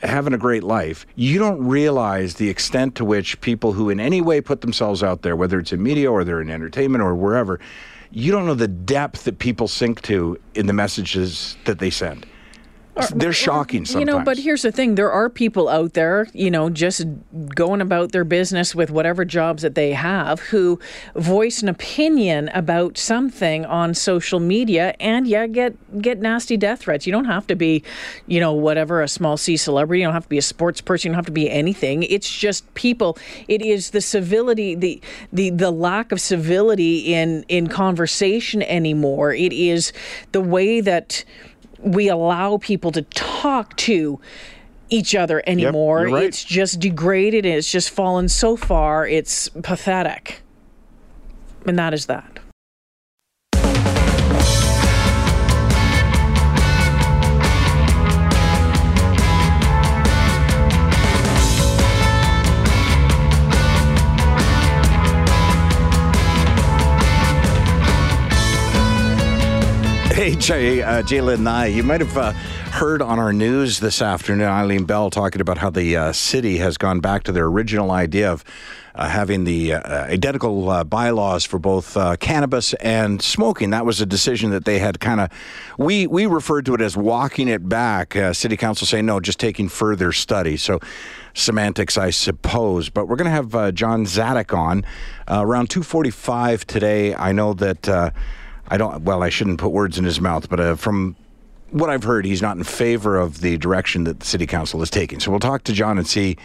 having 0.02 0.32
a 0.32 0.38
great 0.38 0.62
life, 0.62 1.06
you 1.16 1.38
don't 1.38 1.66
realize 1.66 2.34
the 2.34 2.48
extent 2.48 2.94
to 2.96 3.04
which 3.04 3.40
people 3.40 3.72
who 3.72 3.90
in 3.90 3.98
any 3.98 4.20
way 4.20 4.40
put 4.40 4.60
themselves 4.60 5.02
out 5.02 5.22
there, 5.22 5.34
whether 5.34 5.58
it's 5.58 5.72
in 5.72 5.82
media 5.82 6.10
or 6.10 6.24
they're 6.24 6.40
in 6.40 6.50
entertainment 6.50 7.02
or 7.02 7.14
wherever, 7.14 7.58
you 8.10 8.30
don't 8.30 8.46
know 8.46 8.54
the 8.54 8.68
depth 8.68 9.24
that 9.24 9.38
people 9.38 9.66
sink 9.66 10.02
to 10.02 10.38
in 10.54 10.66
the 10.66 10.72
messages 10.72 11.56
that 11.64 11.78
they 11.78 11.90
send. 11.90 12.26
They're 13.14 13.32
shocking 13.32 13.84
sometimes. 13.84 14.00
You 14.00 14.04
know, 14.06 14.24
but 14.24 14.38
here's 14.38 14.62
the 14.62 14.72
thing: 14.72 14.94
there 14.94 15.10
are 15.10 15.28
people 15.28 15.68
out 15.68 15.94
there, 15.94 16.28
you 16.32 16.50
know, 16.50 16.70
just 16.70 17.04
going 17.54 17.80
about 17.80 18.12
their 18.12 18.24
business 18.24 18.74
with 18.74 18.90
whatever 18.90 19.24
jobs 19.24 19.62
that 19.62 19.74
they 19.74 19.92
have, 19.92 20.40
who 20.40 20.78
voice 21.14 21.62
an 21.62 21.68
opinion 21.68 22.48
about 22.54 22.98
something 22.98 23.64
on 23.66 23.94
social 23.94 24.40
media, 24.40 24.94
and 25.00 25.26
yeah, 25.26 25.46
get 25.46 26.02
get 26.02 26.18
nasty 26.18 26.56
death 26.56 26.80
threats. 26.80 27.06
You 27.06 27.12
don't 27.12 27.26
have 27.26 27.46
to 27.48 27.56
be, 27.56 27.82
you 28.26 28.40
know, 28.40 28.52
whatever 28.52 29.02
a 29.02 29.08
small 29.08 29.36
C 29.36 29.56
celebrity. 29.56 30.00
You 30.00 30.06
don't 30.06 30.14
have 30.14 30.24
to 30.24 30.28
be 30.28 30.38
a 30.38 30.42
sports 30.42 30.80
person. 30.80 31.08
You 31.08 31.12
don't 31.12 31.18
have 31.18 31.26
to 31.26 31.32
be 31.32 31.50
anything. 31.50 32.02
It's 32.04 32.30
just 32.30 32.72
people. 32.74 33.18
It 33.46 33.62
is 33.62 33.90
the 33.90 34.00
civility, 34.00 34.74
the 34.74 35.00
the 35.32 35.50
the 35.50 35.70
lack 35.70 36.12
of 36.12 36.20
civility 36.20 37.14
in 37.14 37.44
in 37.48 37.68
conversation 37.68 38.62
anymore. 38.62 39.32
It 39.32 39.52
is 39.52 39.92
the 40.32 40.40
way 40.40 40.80
that 40.80 41.24
we 41.78 42.08
allow 42.08 42.58
people 42.58 42.92
to 42.92 43.02
talk 43.02 43.76
to 43.76 44.20
each 44.90 45.14
other 45.14 45.42
anymore. 45.46 46.02
you're 46.02 46.14
right. 46.14 46.24
It's 46.24 46.44
just 46.44 46.80
degraded. 46.80 47.44
It's 47.44 47.70
just 47.70 47.90
fallen 47.90 48.28
so 48.28 48.56
far. 48.56 49.06
It's 49.06 49.48
pathetic. 49.48 50.42
And 51.66 51.78
that 51.78 51.92
is 51.92 52.06
that. 52.06 52.37
Jay, 70.48 70.80
uh, 70.80 71.02
J'lyn 71.02 71.40
Nye, 71.40 71.66
you 71.66 71.82
might 71.82 72.00
have 72.00 72.16
uh, 72.16 72.32
heard 72.72 73.02
on 73.02 73.18
our 73.18 73.34
news 73.34 73.80
this 73.80 74.00
afternoon, 74.00 74.48
Eileen 74.48 74.86
Bell 74.86 75.10
talking 75.10 75.42
about 75.42 75.58
how 75.58 75.68
the 75.68 75.94
uh, 75.94 76.12
city 76.14 76.56
has 76.56 76.78
gone 76.78 77.00
back 77.00 77.24
to 77.24 77.32
their 77.32 77.44
original 77.44 77.90
idea 77.90 78.32
of 78.32 78.46
uh, 78.94 79.10
having 79.10 79.44
the 79.44 79.74
uh, 79.74 80.04
identical 80.04 80.70
uh, 80.70 80.84
bylaws 80.84 81.44
for 81.44 81.58
both 81.58 81.98
uh, 81.98 82.16
cannabis 82.16 82.72
and 82.72 83.20
smoking. 83.20 83.68
That 83.68 83.84
was 83.84 84.00
a 84.00 84.06
decision 84.06 84.48
that 84.52 84.64
they 84.64 84.78
had 84.78 85.00
kind 85.00 85.20
of, 85.20 85.30
we, 85.76 86.06
we 86.06 86.24
referred 86.24 86.64
to 86.64 86.74
it 86.74 86.80
as 86.80 86.96
walking 86.96 87.48
it 87.48 87.68
back. 87.68 88.16
City 88.32 88.56
council 88.56 88.86
saying, 88.86 89.04
no, 89.04 89.20
just 89.20 89.38
taking 89.38 89.68
further 89.68 90.12
study. 90.12 90.56
So, 90.56 90.80
semantics, 91.34 91.98
I 91.98 92.08
suppose. 92.08 92.88
But 92.88 93.06
we're 93.06 93.16
going 93.16 93.30
to 93.30 93.54
have 93.54 93.74
John 93.74 94.06
Zadek 94.06 94.56
on 94.56 94.86
around 95.28 95.68
245 95.68 96.66
today. 96.66 97.14
I 97.14 97.32
know 97.32 97.52
that. 97.52 98.14
I 98.68 98.76
don't. 98.76 99.02
Well, 99.02 99.22
I 99.22 99.28
shouldn't 99.28 99.58
put 99.58 99.70
words 99.70 99.98
in 99.98 100.04
his 100.04 100.20
mouth, 100.20 100.48
but 100.48 100.60
uh, 100.60 100.74
from 100.76 101.16
what 101.70 101.90
I've 101.90 102.04
heard, 102.04 102.24
he's 102.24 102.42
not 102.42 102.56
in 102.56 102.64
favor 102.64 103.16
of 103.16 103.40
the 103.40 103.58
direction 103.58 104.04
that 104.04 104.20
the 104.20 104.26
city 104.26 104.46
council 104.46 104.82
is 104.82 104.90
taking. 104.90 105.20
So 105.20 105.30
we'll 105.30 105.40
talk 105.40 105.64
to 105.64 105.72
John 105.72 105.98
and 105.98 106.06
see 106.06 106.36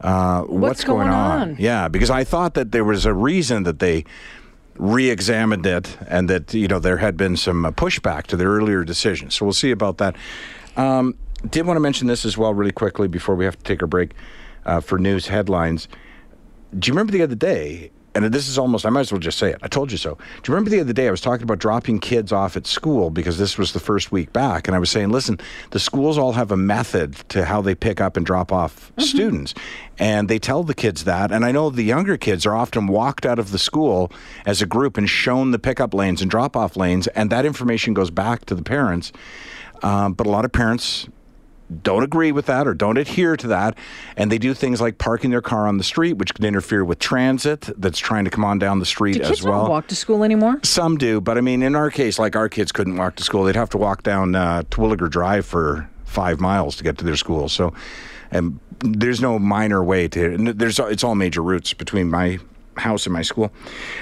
uh, 0.00 0.42
what's, 0.42 0.84
going 0.84 1.08
on? 1.08 1.56
Yeah, 1.58 1.88
because 1.88 2.10
I 2.10 2.24
thought 2.24 2.54
that 2.54 2.72
there 2.72 2.84
was 2.84 3.06
a 3.06 3.14
reason 3.14 3.62
that 3.64 3.78
they 3.78 4.04
re-examined 4.76 5.66
it, 5.66 5.96
and 6.08 6.28
that 6.30 6.52
you 6.54 6.68
know 6.68 6.78
there 6.78 6.98
had 6.98 7.16
been 7.16 7.36
some 7.36 7.64
uh, 7.64 7.70
pushback 7.70 8.24
to 8.28 8.36
their 8.36 8.48
earlier 8.48 8.84
decision. 8.84 9.30
So 9.30 9.44
we'll 9.44 9.52
see 9.52 9.70
about 9.70 9.98
that. 9.98 10.16
Um, 10.76 11.16
did 11.50 11.66
want 11.66 11.76
to 11.76 11.80
mention 11.80 12.06
this 12.06 12.24
as 12.24 12.38
well, 12.38 12.54
really 12.54 12.72
quickly, 12.72 13.08
before 13.08 13.34
we 13.34 13.44
have 13.44 13.56
to 13.56 13.64
take 13.64 13.82
a 13.82 13.86
break 13.86 14.12
uh, 14.64 14.80
for 14.80 14.98
news 14.98 15.26
headlines. 15.26 15.88
Do 16.78 16.88
you 16.88 16.94
remember 16.94 17.12
the 17.12 17.22
other 17.22 17.34
day? 17.34 17.90
And 18.14 18.24
this 18.26 18.48
is 18.48 18.58
almost, 18.58 18.84
I 18.84 18.90
might 18.90 19.00
as 19.00 19.12
well 19.12 19.18
just 19.18 19.38
say 19.38 19.50
it. 19.50 19.58
I 19.62 19.68
told 19.68 19.90
you 19.90 19.98
so. 19.98 20.14
Do 20.14 20.50
you 20.50 20.54
remember 20.54 20.70
the 20.70 20.80
other 20.80 20.92
day 20.92 21.08
I 21.08 21.10
was 21.10 21.20
talking 21.20 21.44
about 21.44 21.58
dropping 21.58 21.98
kids 22.00 22.30
off 22.30 22.56
at 22.56 22.66
school 22.66 23.10
because 23.10 23.38
this 23.38 23.56
was 23.56 23.72
the 23.72 23.80
first 23.80 24.12
week 24.12 24.32
back? 24.32 24.68
And 24.68 24.74
I 24.74 24.78
was 24.78 24.90
saying, 24.90 25.10
listen, 25.10 25.40
the 25.70 25.80
schools 25.80 26.18
all 26.18 26.32
have 26.32 26.50
a 26.50 26.56
method 26.56 27.14
to 27.30 27.44
how 27.44 27.62
they 27.62 27.74
pick 27.74 28.00
up 28.00 28.16
and 28.16 28.26
drop 28.26 28.52
off 28.52 28.92
students. 28.98 29.54
And 29.98 30.28
they 30.28 30.38
tell 30.38 30.62
the 30.62 30.74
kids 30.74 31.04
that. 31.04 31.32
And 31.32 31.44
I 31.44 31.52
know 31.52 31.70
the 31.70 31.84
younger 31.84 32.16
kids 32.18 32.44
are 32.44 32.54
often 32.54 32.86
walked 32.86 33.24
out 33.24 33.38
of 33.38 33.50
the 33.50 33.58
school 33.58 34.12
as 34.44 34.60
a 34.60 34.66
group 34.66 34.98
and 34.98 35.08
shown 35.08 35.50
the 35.50 35.58
pickup 35.58 35.94
lanes 35.94 36.20
and 36.20 36.30
drop 36.30 36.56
off 36.56 36.76
lanes. 36.76 37.06
And 37.08 37.30
that 37.30 37.46
information 37.46 37.94
goes 37.94 38.10
back 38.10 38.44
to 38.46 38.54
the 38.54 38.62
parents. 38.62 39.12
Um, 39.82 40.12
but 40.12 40.26
a 40.26 40.30
lot 40.30 40.44
of 40.44 40.52
parents 40.52 41.08
don't 41.72 42.02
agree 42.02 42.32
with 42.32 42.46
that 42.46 42.66
or 42.66 42.74
don't 42.74 42.98
adhere 42.98 43.36
to 43.36 43.46
that. 43.48 43.76
And 44.16 44.30
they 44.30 44.38
do 44.38 44.54
things 44.54 44.80
like 44.80 44.98
parking 44.98 45.30
their 45.30 45.40
car 45.42 45.66
on 45.66 45.78
the 45.78 45.84
street, 45.84 46.14
which 46.14 46.34
can 46.34 46.44
interfere 46.44 46.84
with 46.84 46.98
transit 46.98 47.68
that's 47.76 47.98
trying 47.98 48.24
to 48.24 48.30
come 48.30 48.44
on 48.44 48.58
down 48.58 48.78
the 48.78 48.86
street 48.86 49.14
Do 49.18 49.22
as 49.24 49.42
well. 49.42 49.68
walk 49.68 49.86
to 49.88 49.96
school 49.96 50.24
anymore? 50.24 50.60
Some 50.62 50.96
do, 50.98 51.20
but 51.20 51.38
I 51.38 51.40
mean, 51.40 51.62
in 51.62 51.74
our 51.74 51.90
case, 51.90 52.18
like 52.18 52.36
our 52.36 52.48
kids 52.48 52.72
couldn't 52.72 52.96
walk 52.96 53.16
to 53.16 53.24
school. 53.24 53.44
They'd 53.44 53.56
have 53.56 53.70
to 53.70 53.78
walk 53.78 54.02
down 54.02 54.34
uh, 54.34 54.62
Terwillegar 54.70 55.10
Drive 55.10 55.46
for 55.46 55.88
five 56.04 56.40
miles 56.40 56.76
to 56.76 56.84
get 56.84 56.98
to 56.98 57.04
their 57.04 57.16
school. 57.16 57.48
So, 57.48 57.72
and 58.30 58.60
there's 58.80 59.20
no 59.20 59.38
minor 59.38 59.82
way 59.82 60.08
to. 60.08 60.52
There's 60.52 60.78
it's 60.78 61.04
all 61.04 61.14
major 61.14 61.42
routes 61.42 61.72
between 61.72 62.10
my 62.10 62.38
house 62.76 63.06
in 63.06 63.12
my 63.12 63.22
school. 63.22 63.52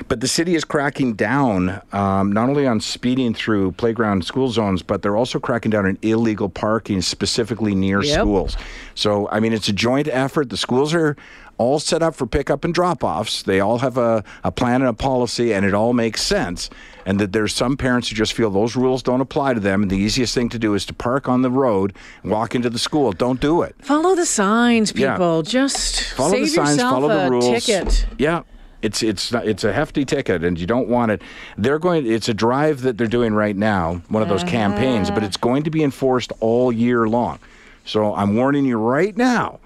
But 0.08 0.20
the 0.20 0.28
city 0.28 0.54
is 0.54 0.64
cracking 0.64 1.14
down 1.14 1.80
um, 1.92 2.32
not 2.32 2.48
only 2.48 2.66
on 2.66 2.80
speeding 2.80 3.34
through 3.34 3.72
playground 3.72 4.24
school 4.24 4.48
zones, 4.50 4.82
but 4.82 5.02
they're 5.02 5.16
also 5.16 5.38
cracking 5.38 5.70
down 5.70 5.86
on 5.86 5.98
illegal 6.02 6.48
parking, 6.48 7.02
specifically 7.02 7.74
near 7.74 8.02
Yep. 8.02 8.20
schools. 8.20 8.56
So, 8.94 9.28
I 9.30 9.40
mean, 9.40 9.52
it's 9.52 9.68
a 9.68 9.72
joint 9.72 10.08
effort. 10.08 10.50
The 10.50 10.56
schools 10.56 10.94
are 10.94 11.16
all 11.58 11.78
set 11.78 12.02
up 12.02 12.14
for 12.14 12.26
pickup 12.26 12.64
and 12.64 12.72
drop 12.72 13.04
offs. 13.04 13.42
They 13.42 13.60
all 13.60 13.78
have 13.78 13.98
a, 13.98 14.24
a 14.44 14.50
plan 14.50 14.80
and 14.80 14.88
a 14.88 14.94
policy, 14.94 15.52
and 15.52 15.66
it 15.66 15.74
all 15.74 15.92
makes 15.92 16.22
sense. 16.22 16.70
And 17.04 17.18
that 17.18 17.32
there's 17.32 17.54
some 17.54 17.76
parents 17.76 18.08
who 18.08 18.14
just 18.14 18.32
feel 18.32 18.50
those 18.50 18.76
rules 18.76 19.02
don't 19.02 19.20
apply 19.20 19.54
to 19.54 19.60
them, 19.60 19.82
and 19.82 19.90
the 19.90 19.96
easiest 19.98 20.34
thing 20.34 20.48
to 20.50 20.58
do 20.58 20.72
is 20.74 20.86
to 20.86 20.94
park 20.94 21.28
on 21.28 21.42
the 21.42 21.50
road 21.50 21.92
and 22.22 22.30
walk 22.32 22.54
into 22.54 22.70
the 22.70 22.78
school. 22.78 23.12
Don't 23.12 23.40
do 23.40 23.60
it. 23.62 23.74
Follow 23.82 24.14
the 24.14 24.24
signs, 24.26 24.92
Yeah. 24.94 25.12
people. 25.12 25.42
Just 25.42 26.02
Follow 26.14 26.38
the 26.38 26.46
signs, 26.46 26.80
follow 26.80 27.08
the 27.08 27.30
rules. 27.30 27.44
ticket. 27.66 28.06
Yeah. 28.16 28.42
It's 28.82 29.02
it's 29.02 29.32
it's 29.32 29.64
a 29.64 29.72
hefty 29.72 30.04
ticket, 30.04 30.42
and 30.42 30.58
you 30.58 30.66
don't 30.66 30.88
want 30.88 31.12
it. 31.12 31.22
They're 31.58 31.78
going. 31.78 32.06
It's 32.06 32.28
a 32.28 32.34
drive 32.34 32.82
that 32.82 32.96
they're 32.96 33.06
doing 33.06 33.34
right 33.34 33.56
now, 33.56 34.02
one 34.08 34.22
of 34.22 34.28
those 34.28 34.44
campaigns, 34.44 35.10
but 35.10 35.22
it's 35.22 35.36
going 35.36 35.64
to 35.64 35.70
be 35.70 35.82
enforced 35.82 36.32
all 36.40 36.72
year 36.72 37.06
long. 37.06 37.38
So 37.84 38.14
I'm 38.14 38.36
warning 38.36 38.64
you 38.64 38.78
right 38.78 39.16
now. 39.16 39.60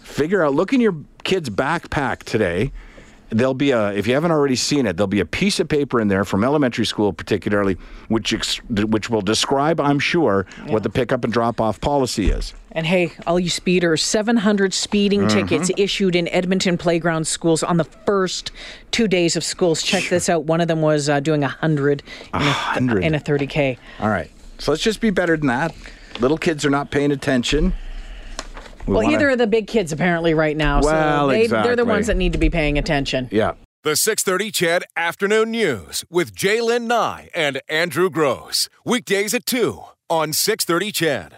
Figure 0.00 0.44
out. 0.44 0.54
Look 0.54 0.72
in 0.72 0.80
your 0.80 0.94
kid's 1.24 1.50
backpack 1.50 2.22
today. 2.24 2.72
There'll 3.32 3.54
be 3.54 3.70
a. 3.70 3.92
If 3.92 4.06
you 4.06 4.14
haven't 4.14 4.30
already 4.30 4.56
seen 4.56 4.86
it, 4.86 4.96
there'll 4.96 5.06
be 5.06 5.20
a 5.20 5.24
piece 5.26 5.58
of 5.58 5.68
paper 5.68 6.00
in 6.00 6.08
there 6.08 6.24
from 6.24 6.44
elementary 6.44 6.84
school, 6.84 7.12
particularly, 7.12 7.78
which 8.08 8.32
ex, 8.34 8.58
which 8.68 9.08
will 9.08 9.22
describe, 9.22 9.80
I'm 9.80 9.98
sure, 9.98 10.44
what 10.66 10.82
the 10.82 10.90
pickup 10.90 11.24
and 11.24 11.32
drop 11.32 11.60
off 11.60 11.80
policy 11.80 12.30
is. 12.30 12.52
And 12.72 12.86
hey, 12.86 13.12
all 13.26 13.40
you 13.40 13.48
speeders, 13.50 14.02
700 14.02 14.74
speeding 14.74 15.22
Mm-hmm. 15.22 15.46
tickets 15.46 15.70
issued 15.76 16.14
in 16.16 16.28
Edmonton 16.28 16.76
playground 16.78 17.26
schools 17.26 17.62
on 17.62 17.76
the 17.78 17.84
first 17.84 18.50
two 18.90 19.08
days 19.08 19.36
of 19.36 19.44
schools. 19.44 19.82
Check 19.82 20.04
this 20.10 20.28
out. 20.28 20.44
One 20.44 20.60
of 20.60 20.68
them 20.68 20.80
was 20.82 21.08
uh, 21.08 21.20
doing 21.20 21.40
100 21.42 22.02
in 22.34 22.40
a, 22.40 22.44
100. 22.44 23.04
in 23.04 23.14
a 23.14 23.20
30K. 23.20 23.78
All 24.00 24.08
right. 24.08 24.30
So 24.58 24.72
let's 24.72 24.82
just 24.82 25.00
be 25.00 25.10
better 25.10 25.36
than 25.36 25.46
that. 25.48 25.74
Little 26.20 26.38
kids 26.38 26.64
are 26.64 26.70
not 26.70 26.90
paying 26.90 27.12
attention. 27.12 27.72
We 28.86 28.94
Well, 28.94 29.02
wanna- 29.04 29.14
either 29.16 29.30
of 29.30 29.38
the 29.38 29.46
big 29.46 29.66
kids 29.66 29.92
apparently 29.92 30.34
right 30.34 30.56
now. 30.56 30.80
Well, 30.82 31.28
so 31.28 31.32
they, 31.32 31.46
they're 31.46 31.76
the 31.76 31.84
ones 31.84 32.06
that 32.08 32.16
need 32.16 32.32
to 32.32 32.38
be 32.38 32.50
paying 32.50 32.78
attention. 32.78 33.28
Yeah. 33.30 33.52
The 33.84 33.96
630 33.96 34.50
CHED 34.52 34.84
Afternoon 34.96 35.50
News 35.50 36.04
with 36.08 36.34
J'lyn 36.34 36.82
Nye 36.86 37.30
and 37.34 37.60
Andrew 37.68 38.10
Grose. 38.10 38.68
Weekdays 38.84 39.34
at 39.34 39.44
2 39.46 39.82
on 40.08 40.32
630 40.32 40.92
CHED. 40.92 41.30